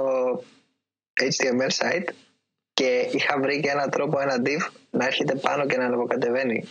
HTML 1.22 1.72
site 1.86 2.10
και 2.74 3.08
είχα 3.12 3.40
βρει 3.40 3.60
και 3.60 3.70
έναν 3.70 3.90
τρόπο, 3.90 4.20
ένα 4.20 4.42
div 4.46 4.70
να 4.90 5.06
έρχεται 5.06 5.36
πάνω 5.36 5.66
και 5.66 5.78
να 5.78 5.86
ανεβοκατεβαίνει. 5.86 6.64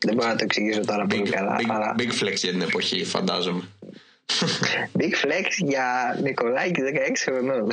Δεν 0.00 0.14
μπορώ 0.14 0.28
να 0.28 0.36
το 0.36 0.44
εξηγήσω 0.44 0.80
τώρα 0.80 1.04
big, 1.04 1.08
πολύ 1.08 1.30
καλά. 1.30 1.56
Big, 1.58 1.66
αλλά... 1.68 1.94
big 1.98 2.24
flex 2.24 2.34
για 2.34 2.50
την 2.50 2.60
εποχή, 2.60 3.04
φαντάζομαι. 3.04 3.62
big 4.98 5.24
flex 5.24 5.46
για 5.56 6.18
Νικολάκη 6.22 6.80
16 6.94 7.12
χρονών. 7.24 7.70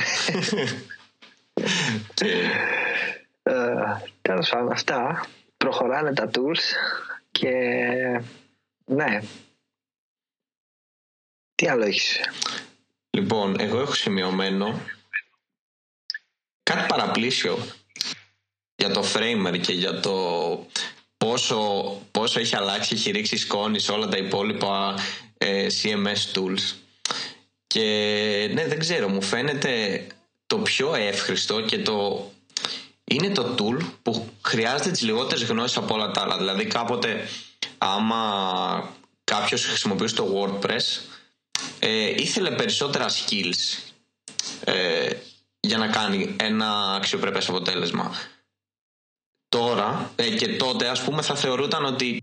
Uh, 3.88 4.08
Τέλος 4.22 4.48
πάντων, 4.48 4.72
αυτά. 4.72 5.26
Προχωράνε 5.56 6.12
τα 6.12 6.30
tools 6.34 6.62
και 7.30 7.52
ναι. 8.84 9.20
Τι 11.54 11.68
άλλο 11.68 11.84
έχεις; 11.84 12.20
Λοιπόν, 13.10 13.60
εγώ 13.60 13.80
έχω 13.80 13.94
σημειωμένο 13.94 14.80
κάτι 16.62 16.86
παραπλήσιο 16.88 17.58
για 18.74 18.90
το 18.90 19.04
framer 19.14 19.60
και 19.60 19.72
για 19.72 20.00
το 20.00 20.14
πόσο, 21.16 21.58
πόσο 22.10 22.40
έχει 22.40 22.56
αλλάξει, 22.56 22.94
έχει 22.94 23.10
ρίξει 23.10 23.36
σκόνη 23.36 23.78
σε 23.78 23.92
όλα 23.92 24.08
τα 24.08 24.16
υπόλοιπα 24.16 24.94
ε, 25.38 25.66
CMS 25.82 26.34
tools. 26.34 26.76
Και 27.66 28.50
ναι, 28.52 28.66
δεν 28.66 28.78
ξέρω, 28.78 29.08
μου 29.08 29.22
φαίνεται 29.22 30.06
το 30.46 30.58
πιο 30.58 30.94
εύχριστο 30.94 31.60
και 31.60 31.78
το 31.78 32.30
είναι 33.10 33.30
το 33.30 33.54
tool 33.58 33.84
που 34.02 34.28
χρειάζεται 34.42 34.90
τις 34.90 35.02
λιγότερες 35.02 35.44
γνώσεις 35.44 35.76
από 35.76 35.94
όλα 35.94 36.10
τα 36.10 36.20
άλλα. 36.22 36.36
Δηλαδή 36.36 36.66
κάποτε 36.66 37.28
άμα 37.78 38.92
κάποιος 39.24 39.64
χρησιμοποιούσε 39.64 40.14
το 40.14 40.26
WordPress 40.34 41.00
ε, 41.78 42.10
ήθελε 42.10 42.50
περισσότερα 42.50 43.06
skills 43.08 43.92
ε, 44.64 45.10
για 45.60 45.78
να 45.78 45.88
κάνει 45.88 46.36
ένα 46.38 46.94
αξιοπρεπές 46.94 47.48
αποτέλεσμα. 47.48 48.14
Τώρα 49.48 50.12
ε, 50.16 50.30
και 50.30 50.56
τότε 50.56 50.88
ας 50.88 51.02
πούμε 51.02 51.22
θα 51.22 51.34
θεωρούταν 51.34 51.84
ότι 51.84 52.22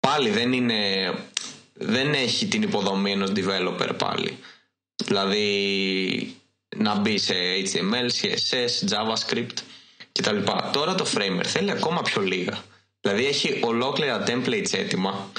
πάλι 0.00 0.30
δεν 0.30 0.52
είναι 0.52 1.12
δεν 1.72 2.12
έχει 2.12 2.48
την 2.48 2.62
υποδομή 2.62 3.12
ενός 3.12 3.32
developer 3.34 3.90
πάλι. 3.98 4.38
Δηλαδή 5.04 6.36
να 6.76 6.94
μπει 6.94 7.18
σε 7.18 7.34
HTML, 7.64 8.08
CSS, 8.20 8.88
JavaScript 8.90 9.56
κτλ. 10.12 10.36
Τώρα 10.72 10.94
το 10.94 11.06
Framer 11.14 11.44
θέλει 11.44 11.70
ακόμα 11.70 12.02
πιο 12.02 12.22
λίγα. 12.22 12.62
Δηλαδή 13.00 13.26
έχει 13.26 13.60
ολόκληρα 13.62 14.24
templates 14.26 14.72
έτοιμα. 14.72 15.32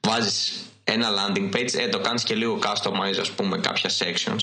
Βάζεις 0.00 0.66
ένα 0.84 1.08
landing 1.10 1.56
page, 1.56 1.74
ε, 1.74 1.88
το 1.88 2.00
κάνεις 2.00 2.22
και 2.22 2.34
λίγο 2.34 2.58
customize 2.62 3.18
ας 3.20 3.30
πούμε 3.30 3.58
κάποια 3.58 3.90
sections 3.98 4.40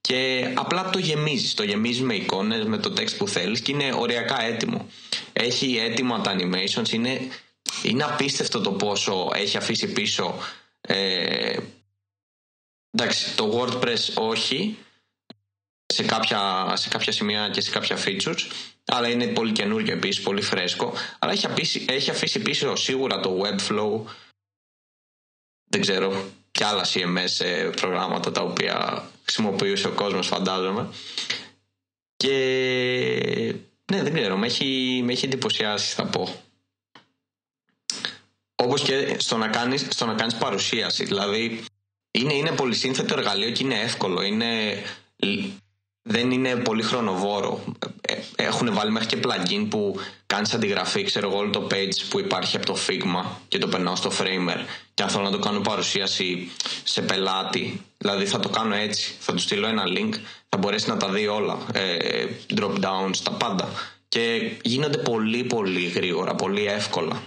και 0.00 0.50
απλά 0.54 0.90
το 0.90 0.98
γεμίζεις. 0.98 1.54
Το 1.54 1.62
γεμίζεις 1.62 2.02
με 2.02 2.14
εικόνες, 2.14 2.64
με 2.64 2.78
το 2.78 2.92
text 2.96 3.16
που 3.16 3.28
θέλεις 3.28 3.60
και 3.60 3.72
είναι 3.72 3.92
οριακά 3.94 4.42
έτοιμο. 4.42 4.86
Έχει 5.32 5.76
έτοιμα 5.76 6.20
τα 6.20 6.36
animations, 6.38 6.92
είναι, 6.92 7.20
είναι 7.82 8.04
απίστευτο 8.04 8.60
το 8.60 8.72
πόσο 8.72 9.30
έχει 9.34 9.56
αφήσει 9.56 9.92
πίσω 9.92 10.34
ε, 10.80 11.56
εντάξει, 12.90 13.36
το 13.36 13.58
WordPress 13.58 14.14
όχι, 14.14 14.78
σε 15.92 16.02
κάποια, 16.02 16.72
σε 16.76 16.88
κάποια 16.88 17.12
σημεία 17.12 17.48
και 17.48 17.60
σε 17.60 17.70
κάποια 17.70 17.98
features 18.04 18.46
αλλά 18.92 19.08
είναι 19.08 19.26
πολύ 19.26 19.52
καινούργιο 19.52 19.92
επίσης, 19.92 20.22
πολύ 20.22 20.42
φρέσκο. 20.42 20.92
Αλλά 21.18 21.32
έχει 21.32 21.46
αφήσει, 21.46 21.84
έχει 21.88 22.10
αφήσει 22.10 22.40
πίσω 22.40 22.76
σίγουρα 22.76 23.20
το 23.20 23.40
Webflow. 23.42 24.12
Δεν 25.64 25.80
ξέρω 25.80 26.24
και 26.50 26.64
άλλα 26.64 26.86
CMS 26.86 27.44
ε, 27.44 27.70
προγράμματα 27.76 28.32
τα 28.32 28.42
οποία 28.42 29.08
χρησιμοποιούσε 29.22 29.86
ο 29.86 29.92
κόσμος 29.92 30.26
φαντάζομαι. 30.26 30.88
Και 32.16 32.34
ναι 33.92 34.02
δεν 34.02 34.14
ξέρω 34.14 34.36
με 34.36 34.46
έχει, 34.46 35.00
με 35.04 35.12
έχει 35.12 35.24
εντυπωσιάσει 35.24 35.94
θα 35.94 36.06
πω. 36.06 36.42
Όπως 38.54 38.82
και 38.82 39.16
στο 39.18 39.36
να 39.36 39.48
κάνεις, 39.48 39.86
στο 39.90 40.06
να 40.06 40.14
κάνεις 40.14 40.34
παρουσίαση 40.34 41.04
δηλαδή 41.04 41.64
είναι, 42.10 42.34
είναι 42.34 42.50
πολύ 42.50 42.74
σύνθετο 42.74 43.14
εργαλείο 43.18 43.50
και 43.50 43.64
είναι 43.64 43.80
εύκολο 43.80 44.22
είναι 44.22 44.82
δεν 46.10 46.30
είναι 46.30 46.56
πολύ 46.56 46.82
χρονοβόρο. 46.82 47.64
Ε, 48.00 48.14
έχουν 48.36 48.74
βάλει 48.74 48.90
μέχρι 48.90 49.08
και 49.08 49.18
plugin 49.22 49.66
που 49.70 49.96
κάνεις 50.26 50.54
αντιγραφή, 50.54 51.02
ξέρω 51.02 51.28
εγώ, 51.28 51.38
όλο 51.38 51.50
το 51.50 51.66
page 51.70 52.04
που 52.08 52.18
υπάρχει 52.18 52.56
από 52.56 52.66
το 52.66 52.76
Figma 52.88 53.24
και 53.48 53.58
το 53.58 53.68
περνάω 53.68 53.96
στο 53.96 54.10
Framer. 54.18 54.64
Και 54.94 55.02
αν 55.02 55.08
θέλω 55.08 55.24
να 55.24 55.30
το 55.30 55.38
κάνω 55.38 55.60
παρουσίαση 55.60 56.50
σε 56.84 57.02
πελάτη, 57.02 57.82
δηλαδή 57.98 58.26
θα 58.26 58.40
το 58.40 58.48
κάνω 58.48 58.74
έτσι. 58.74 59.14
Θα 59.18 59.32
του 59.32 59.38
στείλω 59.38 59.66
ένα 59.66 59.84
link, 59.86 60.14
θα 60.48 60.56
μπορέσει 60.58 60.88
να 60.88 60.96
τα 60.96 61.08
δει 61.08 61.26
όλα. 61.26 61.58
Ε, 61.72 62.24
drop 62.54 62.74
downs, 62.74 63.16
τα 63.22 63.30
πάντα. 63.30 63.68
Και 64.08 64.52
γίνονται 64.62 64.98
πολύ 64.98 65.44
πολύ 65.44 65.86
γρήγορα, 65.86 66.34
πολύ 66.34 66.66
εύκολα. 66.66 67.22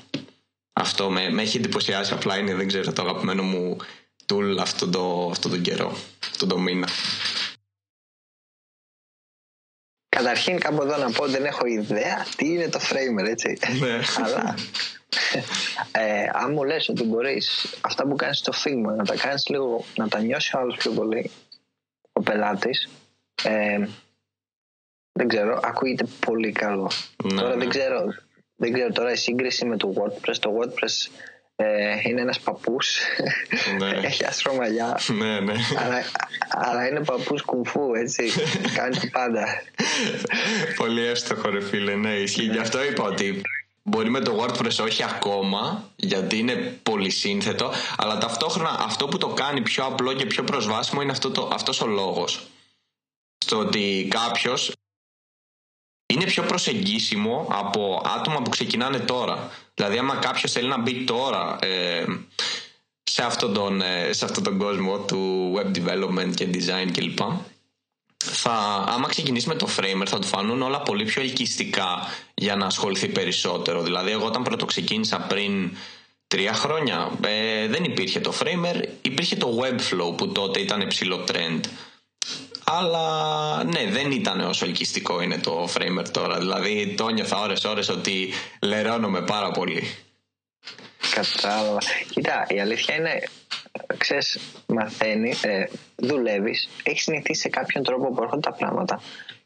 Αυτό 0.73 1.09
με, 1.09 1.29
με 1.29 1.41
έχει 1.41 1.57
εντυπωσιάσει. 1.57 2.13
Απλά 2.13 2.37
είναι, 2.37 2.55
δεν 2.55 2.67
ξέρω, 2.67 2.93
το 2.93 3.01
αγαπημένο 3.01 3.43
μου 3.43 3.77
tool 4.25 4.57
αυτόν 4.59 4.91
το, 4.91 5.27
αυτό 5.31 5.49
τον 5.49 5.61
καιρό, 5.61 5.97
αυτόν 6.29 6.47
τον 6.47 6.61
μήνα. 6.61 6.87
Καταρχήν 10.15 10.60
κάπου 10.60 10.82
εδώ 10.82 10.98
να 10.98 11.12
πω 11.12 11.27
δεν 11.27 11.46
έχω 11.46 11.65
ιδέα 11.65 12.25
τι 12.38 12.46
είναι 12.46 12.70
το 12.70 12.79
framer 12.82 13.27
έτσι. 13.27 13.58
Ναι. 13.79 14.00
Αλλά 14.25 14.55
ε, 15.91 16.29
αν 16.34 16.51
μου 16.51 16.63
λες 16.63 16.89
ότι 16.89 17.03
μπορείς 17.03 17.75
αυτά 17.82 18.08
που 18.08 18.15
κάνεις 18.15 18.38
στο 18.38 18.51
Figma 18.63 18.96
να 18.98 19.05
τα 19.05 19.15
κάνεις 19.15 19.48
λίγο, 19.48 19.86
να 19.96 20.08
τα 20.08 20.20
νιώσει 20.20 20.55
ο 20.55 20.60
άλλος 20.60 20.75
πιο 20.75 20.91
πολύ 20.91 21.32
ο 22.13 22.22
πελάτης 22.22 22.89
ε, 23.43 23.88
δεν 25.12 25.27
ξέρω, 25.27 25.60
ακούγεται 25.63 26.05
πολύ 26.25 26.51
καλό. 26.51 26.91
Ναι, 27.24 27.41
τώρα 27.41 27.50
ναι. 27.50 27.58
δεν 27.58 27.70
ξέρω, 27.70 28.13
δεν 28.55 28.74
ξέρω 28.74 28.91
τώρα 28.91 29.12
η 29.12 29.15
σύγκριση 29.15 29.65
με 29.65 29.77
το 29.77 29.93
WordPress. 29.98 30.36
Το 30.39 30.60
WordPress 30.60 31.10
Ε, 31.12 31.32
είναι 32.03 32.22
ένας 32.22 32.39
παππούς, 32.39 33.00
Ναι. 33.77 33.89
έχει 34.08 34.25
άσπρο 34.25 34.53
μαλλιά, 34.53 35.00
ναι, 35.08 35.39
ναι. 35.39 35.53
αλλά, 35.77 36.03
αλλά 36.50 36.88
είναι 36.88 37.03
παππούς 37.03 37.41
κουμφού, 37.41 37.93
έτσι, 37.96 38.32
κάνει 38.77 38.96
τα 38.98 39.10
πάντα. 39.12 39.46
Πολύ 40.75 41.05
εύστοχο 41.05 41.50
ρε 41.50 41.62
φίλε, 41.62 41.96
ναι, 41.96 42.13
ισχύει. 42.13 42.43
Γι' 42.43 42.58
αυτό 42.58 42.84
είπα 42.84 43.03
ότι 43.03 43.41
μπορεί 43.84 44.10
με 44.10 44.20
το 44.20 44.43
WordPress 44.43 44.84
όχι 44.84 45.03
ακόμα, 45.03 45.89
γιατί 45.96 46.38
είναι 46.38 46.55
πολύ 46.84 47.10
σύνθετο, 47.10 47.72
αλλά 47.98 48.17
ταυτόχρονα 48.17 48.70
αυτό 48.79 49.08
που 49.08 49.17
το 49.17 49.27
κάνει 49.27 49.62
πιο 49.62 49.86
απλό 49.86 50.13
και 50.13 50.25
πιο 50.25 50.43
προσβάσιμο 50.43 51.01
είναι 51.01 51.12
αυτό 51.12 51.32
το, 51.32 51.50
αυτός 51.53 51.82
ο 51.82 51.88
λόγος. 51.88 52.48
Στο 53.38 53.58
ότι 53.58 54.08
κάποιος 54.10 54.74
είναι 56.13 56.25
πιο 56.25 56.43
προσεγγίσιμο 56.43 57.48
από 57.50 58.01
άτομα 58.17 58.41
που 58.41 58.50
ξεκινάνε 58.50 59.00
τώρα. 59.00 59.51
Δηλαδή, 59.74 59.98
άμα 59.98 60.15
κάποιος 60.15 60.51
θέλει 60.51 60.67
να 60.67 60.82
μπει 60.82 61.03
τώρα 61.03 61.58
ε, 61.62 62.05
σε, 63.03 63.24
αυτόν 63.24 63.53
τον, 63.53 63.82
ε, 63.82 64.13
σε 64.13 64.25
αυτόν 64.25 64.43
τον 64.43 64.58
κόσμο 64.58 64.98
του 64.98 65.53
web 65.58 65.77
development 65.77 66.34
και 66.36 66.48
design 66.53 66.91
κλπ. 66.91 67.20
Θα, 68.25 68.86
άμα 68.88 69.08
ξεκινήσει 69.08 69.48
με 69.48 69.55
το 69.55 69.67
framer 69.77 70.05
θα 70.05 70.20
του 70.20 70.27
φανούν 70.27 70.62
όλα 70.62 70.82
πολύ 70.82 71.05
πιο 71.05 71.22
ελκυστικά 71.22 72.08
για 72.34 72.55
να 72.55 72.65
ασχοληθεί 72.65 73.08
περισσότερο. 73.08 73.82
Δηλαδή 73.82 74.12
εγώ 74.12 74.25
όταν 74.25 74.43
πρώτο 74.43 74.65
ξεκίνησα 74.65 75.17
πριν 75.17 75.77
τρία 76.27 76.53
χρόνια 76.53 77.12
ε, 77.22 77.67
δεν 77.67 77.84
υπήρχε 77.84 78.20
το 78.20 78.34
framer, 78.39 78.84
υπήρχε 79.01 79.36
το 79.36 79.60
webflow 79.62 80.17
που 80.17 80.32
τότε 80.32 80.60
ήταν 80.60 80.88
ψηλό 80.88 81.24
trend. 81.27 81.60
Αλλά 82.77 83.63
ναι, 83.63 83.85
δεν 83.91 84.11
ήταν 84.11 84.39
όσο 84.39 84.65
ελκυστικό 84.65 85.21
είναι 85.21 85.37
το 85.37 85.69
framer 85.77 86.05
τώρα. 86.11 86.37
Δηλαδή 86.37 86.93
το 86.97 87.09
νιώθα 87.09 87.39
ώρες 87.39 87.63
ώρες 87.63 87.89
ότι 87.89 88.29
λερώνομαι 88.61 89.21
πάρα 89.21 89.51
πολύ. 89.51 89.83
Κατάλαβα. 91.15 91.79
Κοίτα, 92.09 92.45
η 92.49 92.59
αλήθεια 92.59 92.95
είναι, 92.95 93.23
ξέρεις, 93.97 94.39
μαθαίνει, 94.67 95.33
ε, 95.41 95.65
δουλεύεις, 95.95 96.69
έχεις 96.83 97.03
συνηθίσει 97.03 97.41
σε 97.41 97.49
κάποιον 97.49 97.83
τρόπο 97.83 98.11
που 98.11 98.23
έρχονται 98.23 98.49
τα 98.49 98.53
πράγματα 98.53 99.01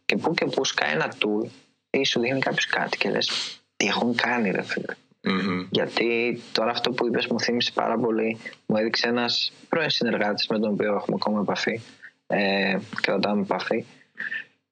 και 0.05 0.15
που 0.15 0.34
και 0.34 0.46
που 0.46 0.65
σκάει 0.65 0.91
ένα 0.91 1.13
tool 1.19 1.48
ή 1.89 2.05
σου 2.05 2.19
δίνει 2.19 2.39
κάποιος 2.39 2.65
κάτι 2.65 2.98
και 2.98 3.10
λες 3.10 3.60
τι 3.77 3.88
έχουν 3.88 4.15
κάνει 4.15 4.51
ρε 4.51 4.63
φίλε. 4.63 4.93
Μμμ. 5.22 5.67
Γιατί 5.69 6.41
τώρα 6.51 6.72
αυτό 6.72 6.91
που 6.91 7.07
είπες 7.07 7.27
μου 7.27 7.39
θύμισε 7.39 7.72
πάρα 7.74 7.98
πολύ. 7.98 8.38
Μου 8.65 8.77
έδειξε 8.77 9.07
ένας 9.07 9.51
πρώην 9.69 9.89
συνεργάτης 9.89 10.48
με 10.48 10.60
τον 10.60 10.72
οποίο 10.72 10.93
έχουμε 10.93 11.17
ακόμα 11.19 11.41
επαφή 11.41 11.81
ε, 12.27 12.77
κρατάμε 13.01 13.41
επαφή. 13.41 13.86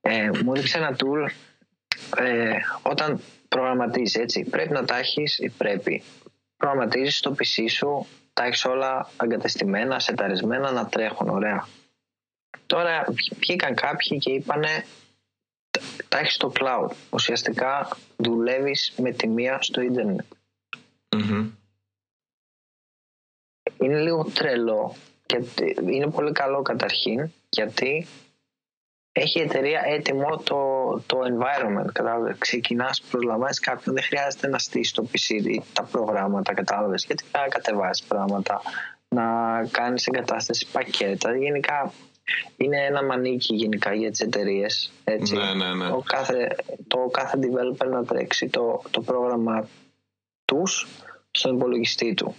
Ε, 0.02 0.30
μου 0.44 0.54
έδειξε 0.54 0.78
ένα 0.78 0.96
tool 0.96 1.30
ε, 2.18 2.58
όταν 2.82 3.22
προγραμματίζεις 3.48 4.16
έτσι. 4.16 4.44
Πρέπει 4.44 4.72
να 4.72 4.86
τα 4.86 4.98
έχεις 4.98 5.38
ή 5.38 5.50
πρέπει. 5.50 6.04
Προγραμματίζεις 6.58 7.18
στο 7.18 7.32
PC 7.32 7.70
σου, 7.70 8.08
τα 8.34 8.44
έχεις 8.44 8.66
όλα 8.66 9.10
εγκατεστημένα, 9.24 10.00
σεταρισμένα 10.00 10.72
να 10.72 10.86
τρέχουν 10.86 11.30
ωραία. 11.30 11.68
Τώρα 12.66 13.06
βγήκαν 13.40 13.76
κάποιοι 13.76 14.18
και 14.18 14.32
είπανε 14.32 14.86
τα 16.08 16.20
έχεις 16.20 16.34
στο 16.34 16.52
cloud. 16.60 16.90
Ουσιαστικά 17.10 17.98
δουλεύεις 18.18 18.94
με 18.98 19.12
τη 19.12 19.28
μία 19.28 19.62
στο 19.62 19.82
ίντερνετ. 19.82 20.26
Μμμ. 21.16 21.52
είναι 23.78 24.00
λίγο 24.02 24.24
τρελό 24.34 24.96
και 25.26 25.44
είναι 25.90 26.10
πολύ 26.10 26.32
καλό 26.32 26.62
καταρχήν 26.62 27.32
γιατί 27.50 28.08
έχει 29.18 29.40
η 29.40 29.42
εταιρεία 29.42 29.82
έτοιμο 29.86 30.38
το, 30.38 30.60
το 31.06 31.20
environment. 31.20 31.92
Κατάλαβες. 31.94 32.36
Ξεκινάς, 32.38 33.02
προσλαμβάνεις 33.02 33.60
κάποιον, 33.60 33.96
δεν 33.96 34.04
χρειάζεται 34.04 34.48
να 34.48 34.60
στήσεις 34.60 34.92
το 34.94 35.08
PC 35.12 35.58
τα 35.74 35.84
προγράμματα, 35.84 36.54
κατάλαβες. 36.54 37.06
Γιατί 37.06 37.24
να 37.32 37.48
κατεβάσεις 37.48 38.06
πράγματα, 38.06 38.62
να 39.08 39.24
κάνεις 39.72 40.08
εγκατάσταση 40.08 40.68
πακέτα. 40.72 41.38
Γενικά 41.38 41.94
είναι 42.58 42.86
ένα 42.86 43.04
μανίκι 43.04 43.56
γενικά 43.56 43.94
για 43.94 44.12
τις 44.12 44.20
εταιρείες. 44.20 44.92
Έτσι. 45.04 45.36
Ναι, 45.36 45.54
ναι, 45.54 45.74
ναι. 45.74 45.90
Το, 45.90 46.04
κάθε, 46.06 46.56
το 46.88 47.10
κάθε 47.12 47.40
developer 47.42 47.90
να 47.90 48.06
τρέξει 48.06 48.50
το, 48.50 48.82
το 48.92 49.02
πρόγραμμα 49.02 49.68
τους 50.46 50.88
στον 51.32 51.56
υπολογιστή 51.56 52.14
του. 52.14 52.36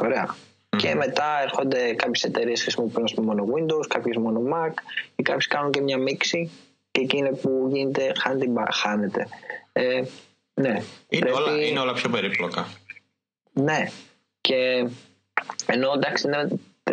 Ωραία. 0.00 0.34
Και 0.76 0.94
μετά 0.94 1.40
έρχονται 1.42 1.94
κάποιες 1.94 2.22
εταιρείες 2.24 2.58
που 2.58 2.62
χρησιμοποιούν 2.62 3.04
ας 3.04 3.14
πούμε, 3.14 3.26
μόνο 3.34 3.44
Windows, 3.54 3.86
κάποιες 3.88 4.16
μόνο 4.16 4.42
Mac 4.54 4.72
ή 5.16 5.22
κάποιες 5.22 5.46
κάνουν 5.46 5.70
και 5.70 5.80
μια 5.80 5.98
μίξη 5.98 6.50
και 6.90 7.00
εκεί 7.00 7.16
είναι 7.16 7.30
που 7.32 7.68
γίνεται, 7.72 8.12
χάνεται. 8.20 8.44
η 8.44 8.48
μπα- 8.50 8.72
χάνεται. 8.72 9.26
Ε, 9.72 10.02
ναι. 10.54 10.82
Είναι, 11.08 11.20
Πρέπει- 11.20 11.36
όλα, 11.36 11.66
είναι 11.66 11.78
όλα 11.80 11.92
πιο 11.92 12.08
περίπλοκα. 12.10 12.66
Ναι. 13.52 13.86
Και 14.40 14.88
ενώ 15.66 15.92
εντάξει, 15.94 16.28
ναι, 16.28 16.42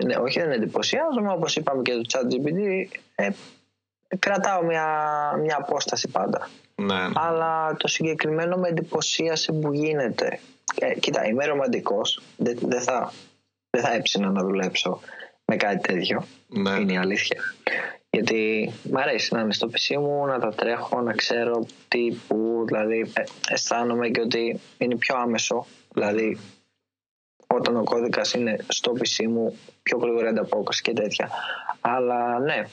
ναι, 0.06 0.16
όχι 0.16 0.40
δεν 0.40 0.52
εντυπωσιάζομαι, 0.52 1.32
όπως 1.32 1.56
είπαμε 1.56 1.82
και 1.82 1.92
το 1.92 2.02
ChatGPT, 2.14 2.86
ε, 3.16 3.30
κρατάω 4.20 4.64
μια, 4.64 4.86
μια 5.42 5.58
απόσταση 5.60 6.08
πάντα. 6.08 6.50
Ναι. 6.76 7.08
Αλλά 7.16 7.76
το 7.80 7.88
συγκεκριμένο 7.88 8.58
με 8.58 8.68
εντυπωσίασε 8.68 9.52
που 9.52 9.74
γίνεται. 9.74 10.40
Ε, 10.80 10.94
κοίτα, 11.00 11.26
είμαι 11.26 11.46
ρομαντικός, 11.46 12.22
δεν, 12.38 12.58
δεν 12.62 12.82
θα, 12.82 13.14
δεν 13.70 13.82
θα 13.82 13.94
έψηνα 13.94 14.30
να 14.30 14.42
δουλέψω 14.44 15.00
με 15.46 15.56
κάτι 15.56 15.94
τέτοιο. 15.94 16.24
ναι. 16.48 16.72
Είναι 16.72 16.94
η 16.94 16.98
αλήθεια. 16.98 17.42
Γιατί 18.10 18.74
μ' 18.84 18.98
αρέσει 18.98 19.34
να 19.34 19.42
είναι 19.42 19.54
στο 19.54 19.70
PC 19.72 19.96
μου, 20.00 20.26
να 20.26 20.40
τα 20.40 20.50
τρέχω, 20.54 21.02
να 21.02 21.14
ξέρω 21.14 21.66
τι, 21.88 22.18
που, 22.28 22.64
δηλαδή 22.68 23.12
ε, 23.14 23.24
αισθάνομαι 23.50 24.10
και 24.10 24.22
ότι 24.22 24.60
είναι 24.78 24.96
πιο 24.96 25.16
άμεσο. 25.16 25.66
Δηλαδή 25.94 26.40
όταν 27.48 27.78
ο 27.78 27.84
κώδικας 27.84 28.34
είναι 28.34 28.58
στο 28.68 28.92
PC 28.92 29.26
μου, 29.28 29.58
πιο 29.84 29.98
γρήγορη 29.98 30.28
ανταπόκριση 30.28 30.82
και 30.82 30.94
τέτοια. 30.94 31.30
Αλλά 31.82 32.40
ναι. 32.40 32.64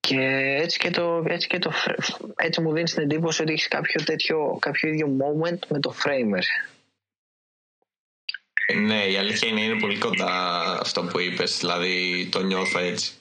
Και 0.00 0.20
έτσι, 0.62 0.78
και 0.78 0.90
το, 0.90 1.24
έτσι, 1.26 1.46
και 1.48 1.58
το, 1.58 1.72
fr- 1.74 2.28
έτσι 2.36 2.60
μου 2.60 2.72
δίνεις 2.72 2.94
την 2.94 3.02
εντύπωση 3.02 3.42
ότι 3.42 3.52
έχεις 3.52 3.68
κάποιο 3.68 4.04
τέτοιο, 4.04 4.56
κάποιο 4.60 4.88
ίδιο 4.88 5.16
moment 5.20 5.58
με 5.68 5.80
το 5.80 5.94
framer. 6.04 6.42
Ναι, 8.74 9.04
η 9.06 9.16
αλήθεια 9.16 9.48
είναι 9.48 9.60
είναι 9.60 9.80
πολύ 9.80 9.98
κοντά 9.98 10.62
αυτό 10.80 11.02
που 11.04 11.18
είπες, 11.20 11.58
δηλαδή 11.58 12.28
το 12.32 12.42
νιώθω 12.42 12.78
έτσι. 12.78 13.12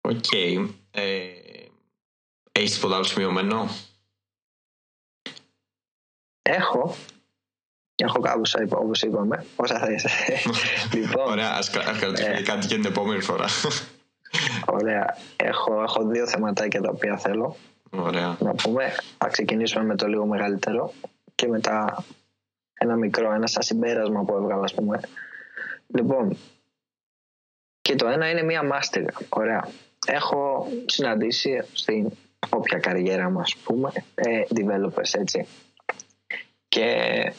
Οκ. 0.00 0.32
Ε, 0.90 1.28
έχεις 2.52 2.74
τίποτα 2.74 2.94
άλλο 2.94 3.04
σημειωμένο; 3.04 3.68
Έχω, 6.42 6.96
έχω 7.94 8.20
κάπου 8.20 8.42
όπως 8.70 9.02
είπαμε, 9.02 9.46
όσα 9.56 9.78
θες. 9.78 10.06
λοιπόν, 10.94 11.30
Ωραία, 11.30 11.50
ας, 11.56 11.70
κα- 11.70 11.80
ας 11.88 11.98
κρατήσουμε 11.98 12.36
Ε. 12.36 12.42
κάτι 12.42 12.66
και 12.66 12.74
την 12.74 12.84
επόμενη 12.84 13.20
φορά. 13.22 13.46
Ωραία. 14.76 15.18
Έχω, 15.36 15.82
έχω 15.82 16.06
δύο 16.06 16.26
θεματάκια 16.28 16.80
τα 16.80 16.90
οποία 16.90 17.18
θέλω 17.18 17.56
Ωραία. 17.90 18.36
να 18.40 18.54
πούμε. 18.54 18.94
Θα 19.18 19.28
ξεκινήσουμε 19.28 19.84
με 19.84 19.96
το 19.96 20.06
λίγο 20.06 20.26
μεγαλύτερο 20.26 20.92
και 21.34 21.46
μετά 21.46 22.04
ένα 22.74 22.96
μικρό, 22.96 23.32
ένα 23.32 23.46
σαν 23.46 23.62
συμπέρασμα 23.62 24.24
που 24.24 24.34
έβγαλα, 24.34 24.62
ας 24.62 24.74
πούμε. 24.74 25.00
Λοιπόν, 25.86 26.36
και 27.80 27.94
το 27.94 28.06
ένα 28.06 28.30
είναι 28.30 28.42
μία 28.42 28.62
μάστιγα. 28.62 29.12
Ωραία. 29.28 29.68
Έχω 30.06 30.68
συναντήσει 30.86 31.62
στην 31.72 32.10
όποια 32.48 32.78
καριέρα 32.78 33.30
μου, 33.30 33.40
ας 33.40 33.56
πούμε, 33.56 33.92
ε, 34.14 34.42
developers, 34.54 35.18
έτσι. 35.18 35.46
Και 36.68 36.86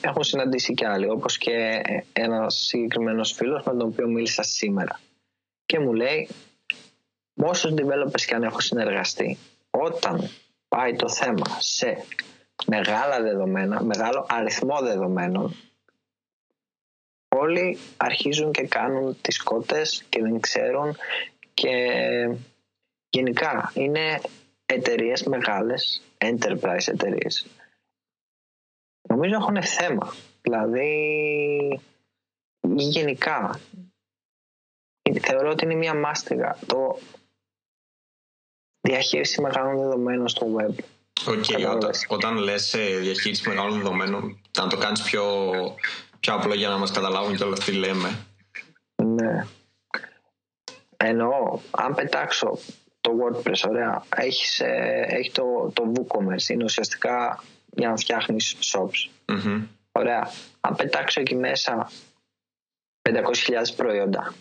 έχω 0.02 0.24
συναντήσει 0.24 0.74
και 0.74 0.88
άλλοι, 0.88 1.10
όπως 1.10 1.38
και 1.38 1.82
ένας 2.13 2.56
συγκεκριμένος 2.56 3.32
φίλος 3.32 3.63
με 3.65 3.71
τον 3.71 3.88
οποίο 3.88 4.08
μίλησα 4.08 4.43
σήμερα. 4.43 5.00
Και 5.65 5.80
μου 5.80 5.93
λέει, 5.93 6.30
με 7.34 7.48
όσους 7.48 7.74
developers 7.76 8.21
και 8.26 8.36
αν 8.36 8.43
έχω 8.43 8.60
συνεργαστεί, 8.60 9.38
όταν 9.69 10.30
πάει 10.67 10.95
το 10.95 11.10
θέμα 11.10 11.45
σε 11.60 12.06
μεγάλα 12.68 13.22
δεδομένα, 13.22 13.84
μεγάλο 13.84 14.26
αριθμό 14.30 14.80
δεδομένων, 14.82 15.56
όλοι 17.36 17.78
αρχίζουν 17.98 18.52
και 18.52 18.68
κάνουν 18.68 19.22
τις 19.22 19.44
κότες 19.44 20.04
και 20.10 20.22
δεν 20.22 20.39
ξέρουν 20.39 20.96
και 21.54 21.76
γενικά 23.10 23.72
είναι 23.74 24.22
εταιρείες 24.65 25.24
μεγάλες, 25.24 26.02
enterprise 26.18 26.88
εταιρείες. 26.88 27.48
Νομίζω 29.10 29.36
έχουν 29.36 29.63
θέμα. 29.63 30.13
Δηλαδή, 30.41 31.82
γενικά, 32.76 33.60
θεωρώ 35.22 35.50
ότι 35.50 35.63
είναι 35.65 35.76
μια 35.76 35.94
μάστιγα 35.94 36.58
το 36.65 37.00
διαχείριση 38.82 39.41
μεγάλων 39.41 39.78
δεδομένων 39.78 40.28
στο 40.28 40.56
web. 40.58 40.76
OK, 41.28 41.45
Κατάλαβες. 41.45 42.06
όταν, 42.10 42.30
όταν 42.34 42.43
λες 42.43 42.73
ε, 42.73 42.97
διαχείριση 42.97 43.49
μεγάλων 43.49 43.78
δεδομένων, 43.78 44.41
να 44.58 44.67
το 44.67 44.78
κάνεις 44.78 45.01
πιο, 45.01 45.51
πιο 46.19 46.34
απλό 46.34 46.54
για 46.54 46.69
να 46.69 46.78
μας 46.78 46.91
καταλάβουν 46.91 47.36
κιόλας 47.36 47.60
τι 47.60 47.71
λέμε. 47.71 48.25
Ναι. 49.04 49.47
Εννοώ, 50.97 51.60
αν 51.71 51.95
πετάξω 51.95 52.58
το 53.01 53.12
WordPress, 53.12 53.69
ωραία, 53.69 54.06
έχεις, 54.15 54.60
ε, 54.60 55.06
έχει 55.10 55.32
το, 55.32 55.71
το 55.73 55.91
WooCommerce, 55.95 56.49
είναι 56.49 56.63
ουσιαστικά 56.63 57.43
για 57.71 57.89
να 57.89 57.95
φτιάχνεις 57.97 58.56
shops. 58.73 59.10
Μμμ. 59.25 59.67
Ωραία. 59.91 60.32
Αν 60.62 60.75
πετάξω 60.75 61.21
εκεί 61.21 61.36
μέσα 61.36 61.91
500.000 63.01 63.21
προϊόντα 63.75 64.34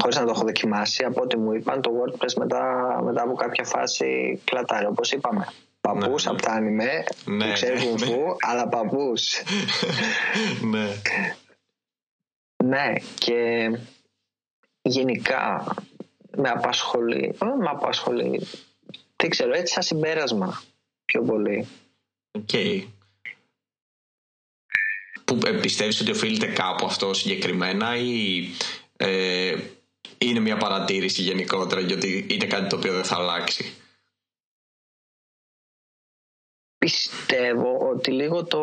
χωρίς 0.00 0.16
να 0.16 0.24
το 0.24 0.30
έχω 0.30 0.42
δοκιμάσει 0.44 1.04
από 1.04 1.22
ό,τι 1.22 1.36
μου 1.36 1.52
είπαν 1.52 1.82
το 1.82 1.90
WordPress 1.90 2.34
μετά, 2.36 3.00
μετά 3.04 3.22
από 3.22 3.34
κάποια 3.34 3.64
φάση 3.64 4.40
κλατάρει 4.44 4.86
όπως 4.86 5.12
είπαμε 5.12 5.46
παππούς 5.80 6.24
ναι, 6.24 6.30
από 6.30 6.42
τα 6.42 6.52
anime 6.52 7.04
ναι, 7.24 7.52
ξέρεις 7.52 7.84
ναι, 7.84 8.06
ναι. 8.06 8.16
αλλά 8.40 8.68
παππούς. 8.68 9.34
Ναι. 10.70 10.88
Ναι 12.64 12.92
και 13.18 13.70
γενικά 14.82 15.74
με 16.36 16.48
απασχολεί 16.48 17.34
με 17.38 17.68
απασχολεί. 17.68 18.46
Δεν 19.16 19.30
ξέρω 19.30 19.52
έτσι 19.54 19.72
σαν 19.72 19.82
συμπέρασμα 19.82 20.62
πιο 21.04 21.22
πολύ. 21.22 21.66
OK. 22.30 22.48
Okay. 22.52 22.84
Που 25.24 25.38
ε, 25.46 25.50
πιστεύεις 25.52 26.00
ότι 26.00 26.10
οφείλεται 26.10 26.46
κάπου 26.46 26.86
αυτό 26.86 27.14
συγκεκριμένα 27.14 27.96
ή 27.96 28.44
ε, 28.96 29.56
είναι 30.18 30.40
μια 30.40 30.56
παρατήρηση 30.56 31.22
γενικότερα 31.22 31.80
γιατί 31.80 32.26
είναι 32.30 32.46
κάτι 32.46 32.68
το 32.68 32.76
οποίο 32.76 32.92
δεν 32.92 33.04
θα 33.04 33.16
αλλάξει. 33.16 33.74
Πιστεύω 36.78 37.88
ότι 37.90 38.10
λίγο 38.10 38.44
το 38.44 38.62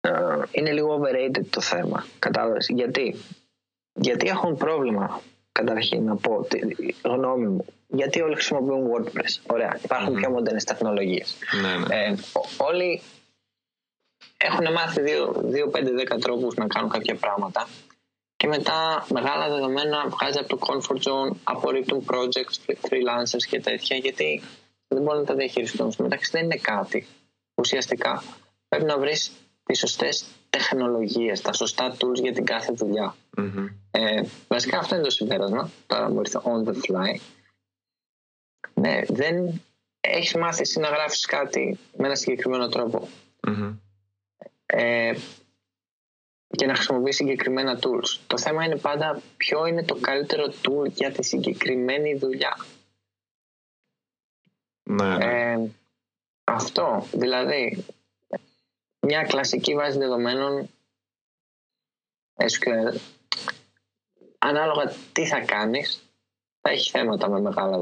ε, 0.00 0.42
είναι 0.50 0.72
λίγο 0.72 1.00
overrated 1.00 1.44
το 1.50 1.60
θέμα. 1.60 2.06
Κατάλαβες; 2.18 2.68
Γιατί, 2.68 3.16
γιατί 3.92 4.28
έχουν 4.28 4.56
πρόβλημα 4.56 5.20
καταρχήν 5.52 6.04
να 6.04 6.16
πω 6.16 6.46
τη 6.48 6.58
γνώμη 7.02 7.46
μου. 7.46 7.64
Γιατί 7.88 8.20
όλοι 8.20 8.34
χρησιμοποιούν 8.34 8.90
WordPress; 8.92 9.40
Ωραία. 9.46 9.80
Υπάρχουν 9.84 10.14
mm-hmm. 10.14 10.18
πιο 10.18 10.30
μοντέρνες 10.30 10.64
τεχνολογίες. 10.64 11.36
Ναι, 11.62 11.76
ναι. 11.76 12.04
Ε, 12.04 12.14
όλοι 12.56 13.02
έχουν 14.36 14.72
μάθει 14.72 15.02
2-5-10 16.12 16.20
τρόπους 16.20 16.54
να 16.54 16.66
κάνουν 16.66 16.90
κάποια 16.90 17.14
πράγματα 17.14 17.68
και 18.36 18.46
μετά 18.46 19.06
μεγάλα 19.12 19.48
δεδομένα 19.48 20.08
βγάζει 20.08 20.38
από 20.38 20.48
το 20.48 20.58
comfort 20.60 21.02
zone, 21.02 21.36
απορρίπτουν 21.44 22.04
projects, 22.10 22.74
freelancers 22.88 23.44
και 23.48 23.60
τέτοια 23.60 23.96
γιατί 23.96 24.42
δεν 24.88 25.02
μπορούν 25.02 25.20
να 25.20 25.26
τα 25.26 25.34
διαχειριστούν. 25.34 25.92
Στο 25.92 26.02
μεταξύ 26.02 26.30
δεν 26.30 26.44
είναι 26.44 26.56
κάτι. 26.56 27.06
Ουσιαστικά 27.54 28.22
πρέπει 28.68 28.84
να 28.84 28.98
βρεις 28.98 29.32
τις 29.64 29.78
σωστές 29.78 30.24
τεχνολογίες, 30.50 31.40
τα 31.40 31.52
σωστά 31.52 31.96
tools 31.98 32.14
για 32.22 32.32
την 32.32 32.44
κάθε 32.44 32.72
δουλειά. 32.72 33.14
Mm-hmm. 33.36 33.68
Ε, 33.90 34.22
βασικά 34.48 34.78
αυτό 34.78 34.94
είναι 34.94 35.04
το 35.04 35.10
συμπέρασμα. 35.10 35.70
Τώρα 35.86 36.10
μου 36.10 36.20
ήρθε 36.20 36.40
on 36.44 36.68
the 36.68 36.72
fly. 36.72 37.20
Ναι, 38.74 39.00
δεν 39.08 39.62
έχεις 40.00 40.34
μάθει 40.34 40.60
εσύ 40.60 40.80
να 40.80 40.88
γράφεις 40.88 41.26
κάτι 41.26 41.78
με 41.96 42.06
ένα 42.06 42.14
συγκεκριμένο 42.14 42.68
τρόπο. 42.68 43.08
Mm-hmm. 43.48 43.76
Ε, 44.66 45.12
και 46.56 46.66
να 46.66 46.74
χρησιμοποιεί 46.74 47.12
συγκεκριμένα 47.12 47.78
tools. 47.82 48.18
Το 48.26 48.38
θέμα 48.38 48.64
είναι 48.64 48.76
πάντα 48.76 49.22
ποιο 49.36 49.66
είναι 49.66 49.84
το 49.84 49.94
καλύτερο 49.94 50.44
tool 50.62 50.90
για 50.90 51.12
τη 51.12 51.24
συγκεκριμένη 51.24 52.14
δουλειά. 52.14 52.66
Ναι, 54.82 55.16
ναι. 55.16 55.52
Ε, 55.52 55.70
αυτό, 56.44 57.06
δηλαδή 57.12 57.84
μια 59.00 59.22
κλασική 59.22 59.74
βάση 59.74 59.98
δεδομένων 59.98 60.68
SQL 62.36 62.98
ανάλογα 64.38 64.92
τι 65.12 65.26
θα 65.26 65.40
κάνεις 65.40 66.02
θα 66.60 66.70
έχει 66.70 66.90
θέματα 66.90 67.28
με 67.28 67.40
μεγάλα 67.40 67.76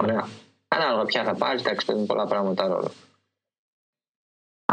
Ωραία. 0.00 0.28
Ανάλογα 0.68 1.04
ποια 1.04 1.24
θα 1.24 1.34
πάρεις, 1.34 1.60
εντάξει 1.60 1.86
παίζουν 1.86 2.06
πολλά 2.06 2.26
πράγματα 2.26 2.66
ρόλο 2.66 2.90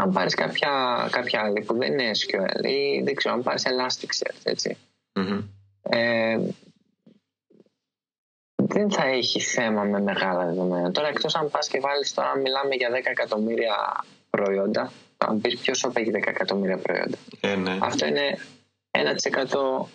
αν 0.04 0.12
πάρεις 0.12 0.34
κάποια, 0.34 0.70
κάποια 1.10 1.40
άλλη 1.40 1.62
που 1.62 1.78
δεν 1.78 1.92
είναι 1.92 2.10
SQL 2.10 2.64
ή 2.64 3.02
δεν 3.02 3.14
ξέρω, 3.14 3.34
αν 3.34 3.42
πάρεις 3.42 3.64
Elasticsearch, 3.66 4.40
έτσι. 4.42 4.76
Ε, 5.82 6.38
δεν 8.56 8.90
θα 8.90 9.06
έχει 9.06 9.40
θέμα 9.40 9.82
με 9.82 10.00
μεγάλα 10.00 10.44
δεδομένα. 10.44 10.90
Τώρα, 10.90 11.08
εκτός 11.08 11.34
αν 11.34 11.50
πας 11.50 11.68
και 11.68 11.80
βάλεις 11.80 12.14
τώρα, 12.14 12.36
μιλάμε 12.36 12.74
για 12.74 12.90
10 12.90 12.94
εκατομμύρια 13.04 14.04
προϊόντα. 14.30 14.92
Αν 15.18 15.40
πει 15.40 15.56
ποιος 15.56 15.84
έχει 15.94 16.10
10 16.10 16.26
εκατομμύρια 16.26 16.78
προϊόντα. 16.78 17.16
Ε, 17.40 17.54
ναι. 17.54 17.78
Αυτό 17.80 18.06
είναι 18.06 18.38
1% 18.90 19.86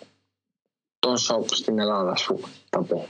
των 0.98 1.16
shop 1.28 1.44
στην 1.46 1.78
Ελλάδα, 1.78 2.10
ας 2.10 2.24
πούμε. 2.24 2.48
Θα 2.70 2.82
πω. 2.82 3.06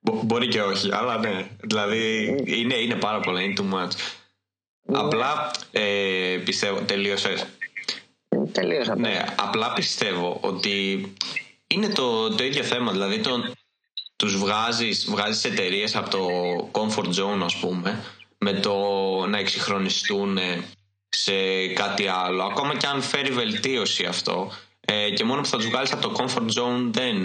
Μπορεί 0.00 0.48
και 0.48 0.62
όχι, 0.62 0.88
αλλά 0.92 1.18
ναι. 1.18 1.48
Δηλαδή 1.60 2.26
είναι, 2.44 2.74
είναι 2.74 2.94
πάρα 2.94 3.20
πολλά, 3.20 3.42
είναι 3.42 3.54
too 3.56 3.74
much. 3.74 4.19
Απλά 4.92 5.50
ε, 5.70 6.40
πιστεύω. 6.44 6.80
Τελείωσες. 6.80 7.46
Τελείωσα. 8.52 8.96
Ναι, 8.96 9.24
απλά 9.36 9.72
πιστεύω 9.72 10.38
ότι 10.40 11.02
είναι 11.66 11.88
το, 11.88 12.34
το 12.34 12.44
ίδιο 12.44 12.62
θέμα. 12.62 12.92
Δηλαδή, 12.92 13.20
το, 13.20 13.52
τους 14.16 14.36
βγάζεις, 14.36 15.10
βγάζεις 15.10 15.44
εταιρείες 15.44 15.96
από 15.96 16.10
το 16.10 16.28
comfort 16.72 17.08
zone, 17.08 17.40
ας 17.44 17.56
πούμε, 17.56 18.04
με 18.38 18.52
το 18.52 18.76
να 19.26 19.38
εξυγχρονιστούν 19.38 20.38
σε 21.08 21.66
κάτι 21.66 22.06
άλλο. 22.06 22.42
Ακόμα 22.42 22.76
και 22.76 22.86
αν 22.86 23.02
φέρει 23.02 23.30
βελτίωση 23.30 24.04
αυτό. 24.04 24.52
Ε, 24.80 25.10
και 25.10 25.24
μόνο 25.24 25.40
που 25.40 25.48
θα 25.48 25.56
τους 25.56 25.68
βγάλεις 25.68 25.92
από 25.92 26.08
το 26.08 26.14
comfort 26.18 26.62
zone 26.62 26.90
δεν 26.90 27.16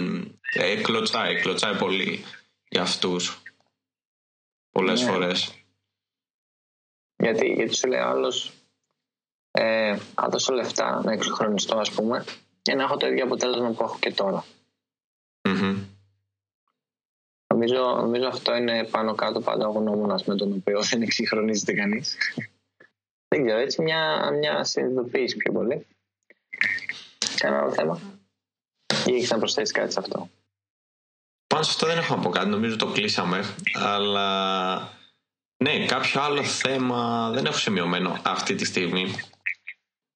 ε, 0.52 0.74
κλωτσάει, 0.74 1.34
κλωτσάει 1.34 1.74
πολύ 1.74 2.24
για 2.68 2.82
αυτούς. 2.82 3.42
Πολλές 4.70 5.00
ναι. 5.00 5.10
φορές. 5.10 5.52
Γιατί, 7.16 7.46
γιατί 7.46 7.74
σου 7.74 7.88
λέει 7.88 8.00
άλλος, 8.00 8.52
ε, 9.50 9.96
θα 9.96 10.28
δώσω 10.28 10.52
λεφτά 10.52 11.02
να 11.04 11.12
εξυγχρονιστώ, 11.12 11.76
ας 11.76 11.90
πούμε, 11.90 12.24
και 12.62 12.74
να 12.74 12.82
έχω 12.82 12.96
το 12.96 13.06
ίδιο 13.06 13.24
αποτέλεσμα 13.24 13.70
που 13.70 13.82
έχω 13.82 13.98
και 13.98 14.12
τώρα. 14.12 14.44
Mm-hmm. 15.48 15.76
Νομίζω, 17.54 17.96
νομίζω 17.96 18.28
αυτό 18.28 18.56
είναι 18.56 18.84
πάνω 18.84 19.14
κάτω 19.14 19.40
πάντα 19.40 19.68
ο 19.68 19.70
γνώμονας 19.70 20.24
με 20.24 20.34
τον 20.34 20.52
οποίο 20.52 20.82
δεν 20.82 21.02
εξυγχρονίζεται 21.02 21.72
κανείς. 21.72 22.16
δεν 23.28 23.44
ξέρω, 23.44 23.58
έτσι 23.58 23.82
μια, 23.82 24.30
μια 24.38 24.64
συνειδητοποίηση 24.64 25.36
πιο 25.36 25.52
πολύ. 25.52 25.86
Σε 27.18 27.46
ένα 27.46 27.58
άλλο 27.58 27.72
θέμα; 27.72 28.00
Ή 29.06 29.14
έχεις 29.14 29.30
να 29.30 29.38
προσθέσεις 29.38 29.72
κάτι 29.72 29.92
σε 29.92 29.98
αυτό; 29.98 30.30
Πάνω 31.46 31.62
σε 31.62 31.70
αυτό 31.70 31.86
δεν 31.86 31.98
έχω 31.98 32.16
να 32.16 32.22
πω 32.22 32.28
κάτι, 32.28 32.48
νομίζω 32.48 32.76
το 32.76 32.92
κλείσαμε. 32.92 33.44
Αλλά 33.74 34.78
ναι, 35.56 35.86
κάποιο 35.86 36.22
άλλο 36.22 36.44
θέμα 36.44 37.30
δεν 37.30 37.46
έχω 37.46 37.56
σημειωμένο 37.56 38.20
αυτή 38.22 38.54
τη 38.54 38.64
στιγμή. 38.64 39.14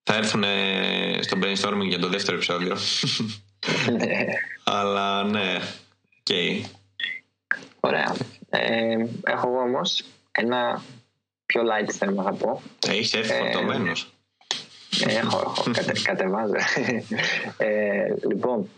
Θα 0.03 0.14
έρθουν 0.14 0.44
στο 1.20 1.38
brainstorming 1.42 1.88
για 1.88 1.98
το 1.98 2.09
δεύτερο 2.09 2.37
επεισόδιο. 2.37 2.76
Ναι. 3.92 4.24
Αλλά 4.64 5.24
ναι, 5.24 5.59
οκ. 6.18 6.37
Ωραία. 7.81 8.16
Ε, 8.48 8.96
έχω 9.24 9.48
εγώ 9.48 9.61
όμως 9.61 10.05
ένα 10.31 10.83
πιο 11.46 11.62
light 11.62 11.90
θέμα 11.90 12.22
θα 12.22 12.33
πω. 12.33 12.62
Έχεις 12.88 13.14
έρθει 13.14 13.33
φορτωμένος. 13.33 14.12
Ε, 15.07 15.16
έχω, 15.16 15.40
έχω 15.40 15.70
κατε, 15.76 15.92
κατεβάζω. 16.03 16.55
Ε, 17.57 18.14
λοιπόν, 18.29 18.70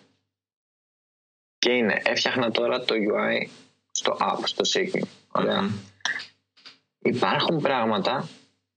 και 1.58 1.72
είναι, 1.72 2.02
έφτιαχνα 2.04 2.50
τώρα 2.50 2.80
το 2.80 2.94
UI 2.94 3.48
στο 3.90 4.16
app, 4.20 4.40
στο 4.44 4.62
Sigma. 4.74 5.06
Ωραία. 5.32 5.70
Υπάρχουν 7.02 7.60
πράγματα, 7.60 8.28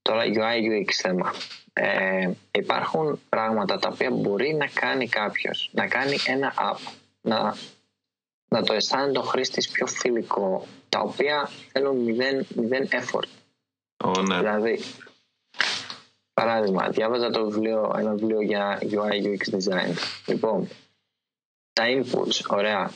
τώρα 0.01 0.23
UI 0.23 0.83
UX 0.83 0.91
θέμα, 1.01 1.33
ε, 1.73 2.31
υπάρχουν 2.51 3.19
πράγματα 3.29 3.79
τα 3.79 3.89
οποία 3.93 4.11
μπορεί 4.11 4.53
να 4.53 4.67
κάνει 4.67 5.07
κάποιος, 5.07 5.69
να 5.73 5.87
κάνει 5.87 6.15
ένα 6.27 6.53
app, 6.57 6.93
να, 7.21 7.55
να 8.47 8.63
το 8.63 8.73
αισθάνεται 8.73 9.19
ο 9.19 9.21
χρήστη 9.21 9.67
πιο 9.71 9.87
φιλικό, 9.87 10.67
τα 10.89 10.99
οποία 10.99 11.49
θέλουν 11.71 11.97
μηδέν, 11.97 12.45
μηδέν 12.55 12.87
effort. 12.91 13.27
Oh, 14.03 14.23
ναι. 14.27 14.37
Δηλαδή, 14.37 14.79
παράδειγμα, 16.33 16.89
διάβαζα 16.89 17.29
το 17.29 17.45
βιβλίο, 17.45 17.95
ένα 17.97 18.13
βιβλίο 18.13 18.41
για 18.41 18.79
UI 18.81 19.23
UX 19.23 19.57
design. 19.57 19.93
Λοιπόν, 20.25 20.67
τα 21.73 21.83
inputs, 21.87 22.45
ωραία, 22.49 22.91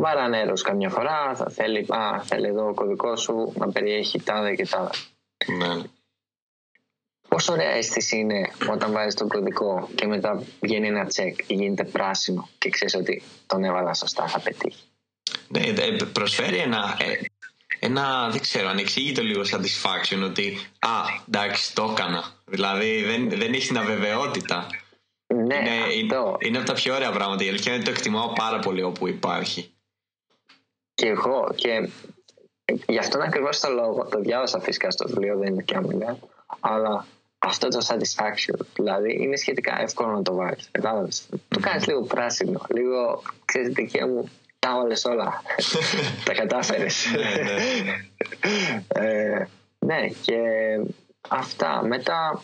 βάρα 0.00 0.28
νερό 0.28 0.52
καμιά 0.52 0.90
φορά, 0.90 1.34
θα 1.34 1.50
θέλει, 1.50 1.86
α, 1.88 2.22
θέλει 2.22 2.46
εδώ 2.46 2.68
ο 2.68 2.74
κωδικός 2.74 3.20
σου 3.20 3.52
να 3.56 3.72
περιέχει 3.72 4.20
τάδε 4.20 4.54
και 4.54 4.66
τάδε. 4.66 4.90
Ναι. 5.46 5.82
Πόσο 7.28 7.52
ωραία 7.52 7.70
αίσθηση 7.70 8.16
είναι 8.16 8.50
όταν 8.70 8.92
βάζεις 8.92 9.14
τον 9.14 9.28
κωδικό 9.28 9.88
και 9.94 10.06
μετά 10.06 10.42
βγαίνει 10.60 10.86
ένα 10.86 11.06
τσεκ 11.06 11.38
ή 11.46 11.54
γίνεται 11.54 11.84
πράσινο 11.84 12.48
και 12.58 12.70
ξέρεις 12.70 12.94
ότι 12.94 13.22
τον 13.46 13.64
έβαλα 13.64 13.94
σωστά, 13.94 14.28
θα 14.28 14.40
πετύχει. 14.40 14.82
Ναι, 15.48 15.96
προσφέρει 16.12 16.56
ένα, 16.56 16.96
ε, 17.00 17.24
ένα, 17.78 18.28
δεν 18.30 18.40
ξέρω, 18.40 18.68
ανεξήγητο 18.68 19.22
λίγο 19.22 19.42
satisfaction 19.42 20.22
ότι 20.24 20.58
α, 20.78 20.88
εντάξει, 21.28 21.74
το 21.74 21.88
έκανα. 21.90 22.24
Δηλαδή 22.44 23.02
δεν, 23.02 23.30
δεν 23.30 23.52
έχει 23.52 23.66
την 23.66 23.78
αβεβαιότητα. 23.78 24.66
Ναι, 25.34 25.56
είναι, 25.56 25.70
αυτό. 25.70 26.36
Είναι, 26.38 26.48
είναι 26.48 26.58
από 26.58 26.66
τα 26.66 26.72
πιο 26.72 26.94
ωραία 26.94 27.10
πράγματα. 27.10 27.44
Η 27.44 27.48
αλήθεια 27.48 27.74
είναι 27.74 27.84
το 27.84 27.90
εκτιμάω 27.90 28.32
πάρα 28.32 28.58
πολύ 28.58 28.82
όπου 28.82 29.08
υπάρχει 29.08 29.74
και 31.00 31.08
εγώ 31.08 31.52
και 31.54 31.88
γι' 32.88 32.98
αυτόν 32.98 33.22
ακριβώς 33.22 33.60
το 33.60 33.70
λόγο, 33.70 34.04
το 34.04 34.20
διάβασα 34.20 34.60
φυσικά 34.60 34.90
στο 34.90 35.08
βιβλίο, 35.08 35.38
δεν 35.38 35.52
είναι 35.52 35.62
και 35.62 35.76
άμυλα, 35.76 36.18
αλλά 36.60 37.06
αυτό 37.38 37.68
το 37.68 37.86
satisfaction, 37.88 38.58
δηλαδή 38.74 39.22
είναι 39.22 39.36
σχετικά 39.36 39.80
εύκολο 39.80 40.10
να 40.10 40.22
το 40.22 40.34
βάλεις, 40.34 40.68
κατάλαβες. 40.70 41.28
Το 41.48 41.60
κάνεις 41.60 41.86
λίγο 41.86 42.02
πράσινο, 42.02 42.66
λίγο, 42.68 43.22
ξέρεις, 43.44 43.72
δικαία 43.72 44.06
μου, 44.06 44.30
τα 44.58 44.74
όλες 44.74 45.04
όλα, 45.04 45.42
τα 46.24 46.32
κατάφερες. 46.32 47.06
ναι, 47.10 47.42
ναι. 47.82 49.08
ε, 49.08 49.48
ναι, 49.78 50.08
και 50.08 50.38
αυτά. 51.28 51.82
Μετά, 51.84 52.40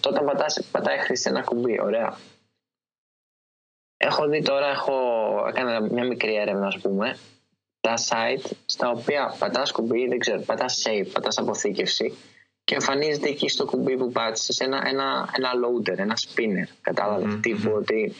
τότε 0.00 0.20
πατάς, 0.24 0.68
πατάει 0.70 0.98
χρήση 0.98 1.28
ένα 1.28 1.42
κουμπί, 1.42 1.80
ωραία. 1.80 2.18
Έχω 4.00 4.28
δει 4.28 4.42
τώρα, 4.42 4.66
έχω, 4.66 4.94
έκανα 5.48 5.80
μια 5.80 6.04
μικρή 6.04 6.34
έρευνα, 6.34 6.66
ας 6.66 6.78
πούμε, 6.78 7.18
τα 7.80 7.94
site 7.96 8.50
στα 8.66 8.90
οποία 8.90 9.36
πατάς 9.38 9.72
κουμπί, 9.72 10.06
δεν 10.08 10.18
ξέρω, 10.18 10.40
πατάς 10.40 10.84
save, 10.86 11.06
πατάς 11.12 11.38
αποθήκευση 11.38 12.16
και 12.64 12.74
εμφανίζεται 12.74 13.28
εκεί 13.28 13.48
στο 13.48 13.64
κουμπί 13.64 13.96
που 13.96 14.12
πάτησες 14.12 14.58
ένα, 14.58 14.82
ένα, 14.86 15.30
ένα 15.36 15.50
loader, 15.64 15.98
ένα 15.98 16.16
spinner, 16.16 16.68
κατάλαβες, 16.80 17.34
mm-hmm. 17.34 17.42
τύπου 17.42 17.72
ότι 17.74 18.14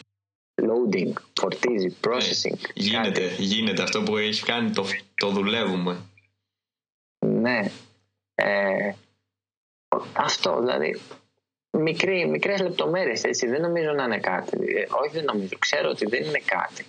loading, 0.61 1.13
φορτίζει, 1.39 1.97
processing. 2.07 2.57
Ε, 2.63 2.71
γίνεται, 2.73 3.35
γίνεται 3.37 3.81
αυτό 3.81 4.03
που 4.03 4.17
έχεις 4.17 4.43
κάνει, 4.43 4.71
το, 4.71 4.85
το 5.15 5.29
δουλεύουμε. 5.29 5.97
Ναι. 7.25 7.71
Ε, 8.35 8.91
αυτό, 10.13 10.59
δηλαδή, 10.59 10.99
μικρέ, 11.79 12.25
μικρές 12.25 12.61
λεπτομέρειες, 12.61 13.23
έτσι, 13.23 13.47
δεν 13.47 13.61
νομίζω 13.61 13.91
να 13.91 14.03
είναι 14.03 14.19
κάτι. 14.19 14.57
Ε, 14.57 14.87
όχι 14.89 15.09
δεν 15.13 15.23
νομίζω, 15.23 15.57
ξέρω 15.59 15.89
ότι 15.89 16.05
δεν 16.05 16.23
είναι 16.23 16.41
κάτι 16.45 16.85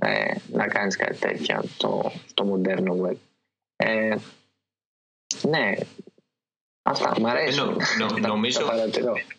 ε, 0.00 0.34
να 0.52 0.68
κάνεις 0.68 0.96
κάτι 0.96 1.16
τέτοιο 1.16 1.62
στο, 1.74 2.12
στο 2.26 2.44
μοντέρνο 2.44 2.96
web. 3.06 3.16
Ε, 3.76 4.16
ναι, 5.42 5.72
αυτά 6.82 7.20
μου 7.20 7.28
αρέσουν. 7.28 7.76
νομίζω, 8.20 8.60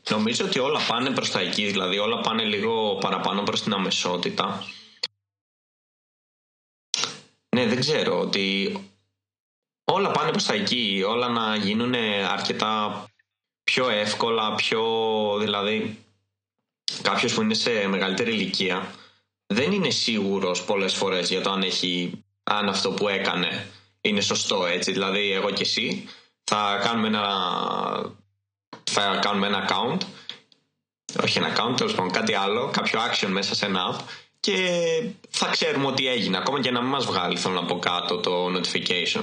νομίζω 0.09 0.45
ότι 0.45 0.59
όλα 0.59 0.79
πάνε 0.87 1.09
προς 1.09 1.31
τα 1.31 1.39
εκεί, 1.39 1.65
δηλαδή 1.65 1.97
όλα 1.97 2.21
πάνε 2.21 2.43
λίγο 2.43 2.95
παραπάνω 2.95 3.43
προς 3.43 3.63
την 3.63 3.73
αμεσότητα. 3.73 4.63
Ναι, 7.55 7.65
δεν 7.65 7.79
ξέρω 7.79 8.19
ότι 8.19 8.75
όλα 9.83 10.11
πάνε 10.11 10.31
προς 10.31 10.45
τα 10.45 10.53
εκεί, 10.53 11.03
όλα 11.07 11.27
να 11.27 11.55
γίνουν 11.55 11.93
αρκετά 12.31 13.05
πιο 13.63 13.89
εύκολα, 13.89 14.55
πιο 14.55 14.83
δηλαδή 15.39 16.05
κάποιος 17.01 17.33
που 17.33 17.41
είναι 17.41 17.53
σε 17.53 17.87
μεγαλύτερη 17.87 18.31
ηλικία 18.31 18.95
δεν 19.47 19.71
είναι 19.71 19.89
σίγουρος 19.89 20.63
πολλές 20.63 20.93
φορές 20.93 21.29
για 21.29 21.41
το 21.41 21.51
αν, 21.51 21.61
έχει, 21.61 22.23
αν 22.43 22.69
αυτό 22.69 22.91
που 22.91 23.07
έκανε 23.07 23.67
είναι 24.01 24.21
σωστό 24.21 24.65
έτσι. 24.65 24.91
Δηλαδή 24.91 25.31
εγώ 25.31 25.49
και 25.49 25.61
εσύ 25.61 26.07
θα 26.43 26.79
κάνουμε 26.83 27.07
ένα, 27.07 27.25
θα 28.83 29.19
κάνουμε 29.21 29.47
ένα 29.47 29.67
account 29.67 30.05
όχι 31.23 31.37
ένα 31.37 31.55
account, 31.55 31.77
τέλος 31.77 31.95
πάντων 31.95 32.11
κάτι 32.11 32.33
άλλο, 32.33 32.69
κάποιο 32.71 32.99
action 32.99 33.27
μέσα 33.27 33.55
σε 33.55 33.65
ένα 33.65 33.95
app 33.95 34.03
και 34.39 34.55
θα 35.29 35.47
ξέρουμε 35.47 35.87
ότι 35.87 36.07
έγινε, 36.07 36.37
ακόμα 36.37 36.61
και 36.61 36.71
να 36.71 36.81
μην 36.81 36.89
μας 36.89 37.05
βγάλει 37.05 37.37
θέλω 37.37 37.53
να 37.53 37.65
πω 37.65 37.79
κάτω 37.79 38.17
το 38.17 38.45
notification. 38.45 39.21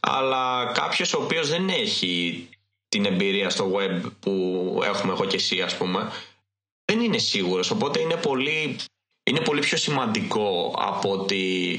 Αλλά 0.00 0.72
κάποιος 0.74 1.14
ο 1.14 1.22
οποίος 1.22 1.48
δεν 1.48 1.68
έχει 1.68 2.48
την 2.88 3.04
εμπειρία 3.04 3.50
στο 3.50 3.72
web 3.74 4.10
που 4.20 4.32
έχουμε 4.84 5.12
εγώ 5.12 5.24
και 5.24 5.36
εσύ 5.36 5.62
ας 5.62 5.76
πούμε 5.76 6.12
δεν 6.84 7.00
είναι 7.00 7.18
σίγουρος, 7.18 7.70
οπότε 7.70 8.00
είναι 8.00 8.16
πολύ 8.16 8.76
είναι 9.28 9.40
πολύ 9.40 9.60
πιο 9.60 9.76
σημαντικό 9.76 10.74
από 10.78 11.10
ότι 11.10 11.78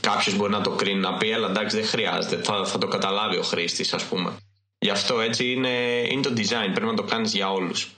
κάποιος 0.00 0.36
μπορεί 0.36 0.52
να 0.52 0.60
το 0.60 0.70
κρίνει 0.70 1.00
να 1.00 1.16
πει, 1.16 1.32
αλλά 1.32 1.48
εντάξει 1.48 1.76
δεν 1.76 1.86
χρειάζεται, 1.86 2.42
θα, 2.42 2.64
θα 2.64 2.78
το 2.78 2.88
καταλάβει 2.88 3.36
ο 3.36 3.42
χρήστης, 3.42 3.94
ας 3.94 4.04
πούμε. 4.04 4.36
Γι' 4.78 4.90
αυτό 4.90 5.20
έτσι 5.20 5.50
είναι, 5.50 6.04
είναι 6.08 6.22
το 6.22 6.32
design, 6.36 6.70
πρέπει 6.74 6.86
να 6.86 6.94
το 6.94 7.02
κάνεις 7.02 7.34
για 7.34 7.52
όλους. 7.52 7.94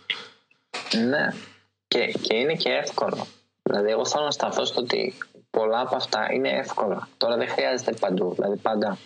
Ναι, 1.09 1.35
και, 1.89 2.07
και 2.07 2.35
είναι 2.35 2.55
και 2.55 2.71
εύκολο. 2.71 3.27
Δηλαδή, 3.62 3.91
εγώ 3.91 4.07
θέλω 4.07 4.25
να 4.25 4.31
σταθώ 4.31 4.65
στο 4.65 4.81
ότι 4.81 5.15
πολλά 5.51 5.81
από 5.81 5.97
αυτά 5.97 6.33
είναι 6.33 6.49
εύκολα. 6.49 7.09
Τώρα 7.17 7.37
δεν 7.37 7.49
χρειάζεται 7.49 7.93
παντού. 7.93 8.35
Δηλαδή, 8.35 8.57
πάντα 8.57 8.99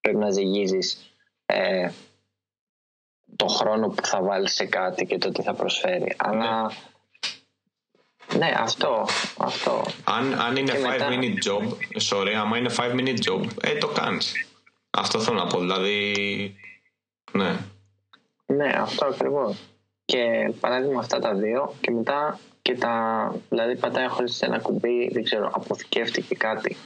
πρέπει 0.00 0.18
να 0.18 0.30
ζυγίζεις 0.30 1.10
ε, 1.46 1.90
το 3.36 3.46
χρόνο 3.46 3.88
που 3.88 4.06
θα 4.06 4.22
βάλει 4.22 4.48
σε 4.48 4.64
κάτι 4.66 5.06
και 5.06 5.18
το 5.18 5.32
τι 5.32 5.42
θα 5.42 5.54
προσφέρει. 5.54 6.14
Αλλά 6.16 6.62
ναι. 6.62 6.74
Ναι, 8.34 8.52
αυτό. 8.58 9.06
αυτό. 9.38 9.82
Αν, 10.04 10.40
αν 10.40 10.56
είναι 10.56 10.72
5 10.72 10.80
μετά... 10.88 11.08
minute 11.10 11.48
job, 11.48 11.62
sorry, 12.10 12.32
άμα 12.32 12.58
είναι 12.58 12.70
5 12.76 12.92
minute 12.92 13.30
job, 13.30 13.46
ε, 13.60 13.78
το 13.78 13.86
κάνεις. 13.86 14.46
Αυτό 14.90 15.20
θέλω 15.20 15.38
να 15.38 15.46
πω. 15.46 15.58
Δηλαδή. 15.58 16.14
Ναι. 17.32 17.56
Ναι, 18.46 18.72
αυτό 18.76 19.06
ακριβώς. 19.06 19.58
Και 20.04 20.52
παράδειγμα 20.60 21.00
αυτά 21.00 21.18
τα 21.18 21.34
δύο 21.34 21.74
και 21.80 21.90
μετά 21.90 22.38
και 22.62 22.74
τα. 22.74 23.34
Δηλαδή 23.48 23.76
πατάει 23.76 24.08
χωρίς 24.08 24.42
ένα 24.42 24.58
κουμπί, 24.58 25.10
δεν 25.12 25.24
ξέρω, 25.24 25.50
αποθηκεύτηκε 25.52 26.34
κάτι. 26.34 26.76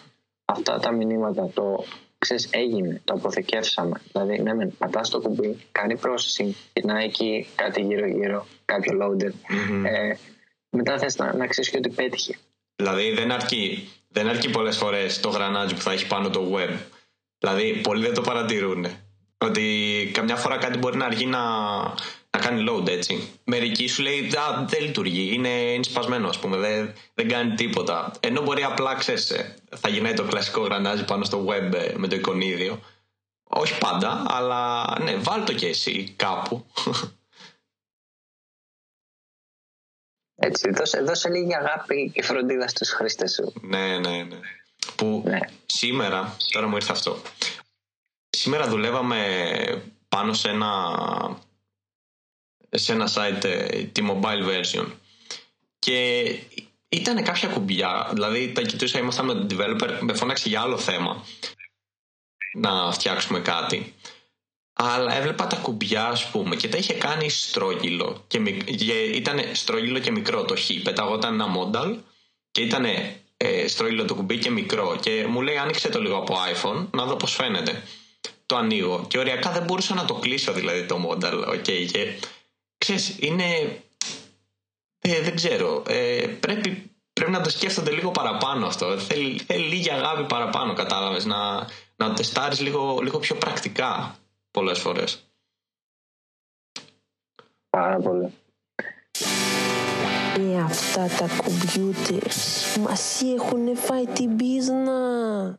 Αυτά 0.45 0.79
τα 0.79 0.93
μηνύματα 0.93 1.51
το 1.55 1.85
ξέρεις, 2.21 2.49
έγινε, 2.51 3.01
το 3.05 3.15
αποθηκεύσαμε. 3.15 4.01
Δηλαδή, 4.13 4.43
ναι, 4.43 4.55
με 4.55 4.67
πατάς 4.79 5.11
το 5.11 5.21
κουμπί, 5.21 5.59
κάνει 5.73 6.01
processing, 6.03 6.51
κοινάει 6.73 7.05
εκεί 7.05 7.47
κάτι 7.55 7.81
γύρω-γύρω, 7.83 8.47
κάποιο 8.65 8.99
loader. 9.03 9.31
Mm-hmm. 9.31 9.85
Ε, 9.85 10.15
μετά 10.71 10.99
θες 10.99 11.17
να, 11.17 11.35
να 11.35 11.47
ξέρεις 11.47 11.71
και 11.71 11.77
ότι 11.77 11.89
πέτυχε. 11.89 12.39
Δηλαδή 12.77 13.11
δεν 13.11 13.33
αρκεί, 13.33 13.89
δεν 14.09 14.29
αρκεί 14.29 14.51
πολλές 14.51 14.77
φορές 14.77 15.21
το 15.21 15.29
γρανάζι 15.29 15.75
που 15.75 15.81
θα 15.81 15.93
έχει 15.93 16.07
πάνω 16.07 16.31
το 16.31 16.53
web. 16.55 16.77
Δηλαδή 17.39 17.81
πολλοί 17.81 18.03
δεν 18.03 18.15
το 18.15 18.21
παρατηρούν. 18.21 18.87
Ότι 19.45 20.11
καμιά 20.15 20.37
φορά 20.37 20.57
κάτι 20.57 20.79
μπορεί 20.79 20.97
να 20.97 21.05
αργεί 21.05 21.27
να, 21.27 21.41
να 22.31 22.39
κάνει 22.41 22.65
load 22.69 22.89
έτσι. 22.89 23.31
Μερικοί 23.45 23.87
σου 23.87 24.03
λέει 24.03 24.19
Α, 24.27 24.65
δεν 24.69 24.83
λειτουργεί, 24.83 25.35
είναι, 25.35 25.49
είναι 25.49 25.83
σπασμένο 25.83 26.29
ας 26.29 26.39
πούμε, 26.39 26.57
δεν, 26.57 26.93
δεν 27.15 27.29
κάνει 27.29 27.55
τίποτα. 27.55 28.13
Ενώ 28.21 28.43
μπορεί 28.43 28.63
απλά 28.63 28.95
ξέρεις, 28.95 29.31
ε, 29.31 29.55
θα 29.77 29.89
γυρνάει 29.89 30.15
το 30.15 30.25
κλασικό 30.25 30.61
γρανάζι 30.61 31.05
πάνω 31.05 31.25
στο 31.25 31.47
web 31.49 31.73
ε, 31.75 31.93
με 31.97 32.09
το 32.09 32.17
εικονίδιο. 32.17 32.81
Όχι 33.43 33.79
πάντα, 33.79 34.25
αλλά 34.27 34.85
ναι, 35.01 35.17
βάλ 35.17 35.45
το 35.45 35.55
και 35.55 35.67
εσύ 35.67 36.15
κάπου. 36.17 36.67
Έτσι, 40.43 40.71
δώσε, 40.71 41.01
δώσε 41.03 41.29
λίγη 41.29 41.55
αγάπη 41.55 42.11
και 42.15 42.23
φροντίδα 42.23 42.69
στους 42.69 42.91
χρήστες 42.91 43.33
σου. 43.33 43.53
Ναι, 43.61 43.99
ναι, 43.99 44.23
ναι. 44.23 44.39
Που 44.97 45.23
ναι. 45.25 45.39
σήμερα, 45.67 46.37
τώρα 46.53 46.67
μου 46.67 46.77
ήρθε 46.77 46.93
αυτό. 46.93 47.23
Σήμερα 48.41 48.69
δουλεύαμε 48.69 49.21
πάνω 50.09 50.33
σε 50.33 50.49
ένα, 50.49 50.73
σε 52.71 52.93
ένα 52.93 53.09
site, 53.15 53.45
ε, 53.45 53.83
τη 53.83 54.03
mobile 54.11 54.45
version. 54.49 54.87
Και 55.79 56.25
ήταν 56.89 57.25
κάποια 57.25 57.49
κουμπιά, 57.49 58.11
δηλαδή 58.13 58.53
τα 58.53 58.63
κοιτούσα, 58.63 58.99
ήμασταν 58.99 59.27
με 59.27 59.35
τον 59.35 59.47
developer, 59.51 59.99
με 60.01 60.15
φώναξε 60.15 60.49
για 60.49 60.61
άλλο 60.61 60.79
θέμα 60.79 61.25
να 62.53 62.93
φτιάξουμε 62.93 63.41
κάτι. 63.41 63.95
Αλλά 64.73 65.17
έβλεπα 65.17 65.47
τα 65.47 65.57
κουμπιά, 65.57 66.07
ας 66.07 66.31
πούμε, 66.31 66.57
και 66.57 66.69
τα 66.69 66.77
είχε 66.77 66.95
κάνει 66.95 67.31
στρόγγυλο. 67.31 68.25
Και, 68.27 68.39
ήταν 69.15 69.41
στρόγγυλο 69.53 69.99
και 69.99 70.11
μικρό 70.11 70.45
το 70.45 70.57
χ. 70.57 70.71
Πεταγόταν 70.83 71.35
ένα 71.35 71.47
μόνταλ 71.47 71.99
και 72.51 72.61
ήταν 72.61 72.85
ε, 73.37 73.67
στρόγγυλο 73.67 74.05
το 74.05 74.15
κουμπί 74.15 74.39
και 74.39 74.51
μικρό. 74.51 74.99
Και 75.01 75.27
μου 75.27 75.43
λέει, 75.43 75.57
άνοιξε 75.57 75.89
το 75.89 76.01
λίγο 76.01 76.17
από 76.17 76.37
iPhone, 76.55 76.87
να 76.91 77.05
δω 77.05 77.17
πώς 77.17 77.35
φαίνεται. 77.35 77.83
Το 78.51 78.57
ανοίγω. 78.57 79.05
Και 79.09 79.19
οριακά 79.19 79.51
δεν 79.51 79.65
μπορούσα 79.65 79.95
να 79.95 80.05
το 80.05 80.15
κλείσω, 80.15 80.53
δηλαδή 80.53 80.87
το 80.87 80.99
μόνταλ. 80.99 81.45
Okay, 81.49 81.87
και 81.93 82.19
ξέρεις, 82.79 83.17
είναι. 83.19 83.45
Ε, 84.99 85.21
δεν 85.21 85.35
ξέρω. 85.35 85.83
Ε, 85.87 86.27
πρέπει, 86.41 86.91
πρέπει 87.13 87.31
να 87.31 87.41
το 87.41 87.51
σκέφτονται 87.51 87.91
λίγο 87.91 88.11
παραπάνω 88.11 88.67
αυτό. 88.67 88.99
Θέλει, 88.99 89.39
θέλει 89.39 89.67
λίγη 89.67 89.91
αγάπη 89.91 90.23
παραπάνω, 90.23 90.73
κατάλαβες. 90.73 91.25
Να, 91.25 91.59
να 91.97 92.07
το 92.09 92.13
τεστάρεις 92.13 92.61
λίγο, 92.61 92.99
λίγο 93.03 93.19
πιο 93.19 93.37
πρακτικά 93.37 94.19
πολλές 94.51 94.79
φορές. 94.79 95.25
Πάρα 97.71 97.97
πολύ. 97.97 98.33
Ε, 100.39 100.61
αυτά 100.61 101.07
τα 101.07 101.29
κομπιούτερ 101.43 102.27
μας 102.81 103.23
έχουν 103.23 103.77
φάει 103.77 104.07
την 104.07 104.37
πίσνα. 104.37 105.59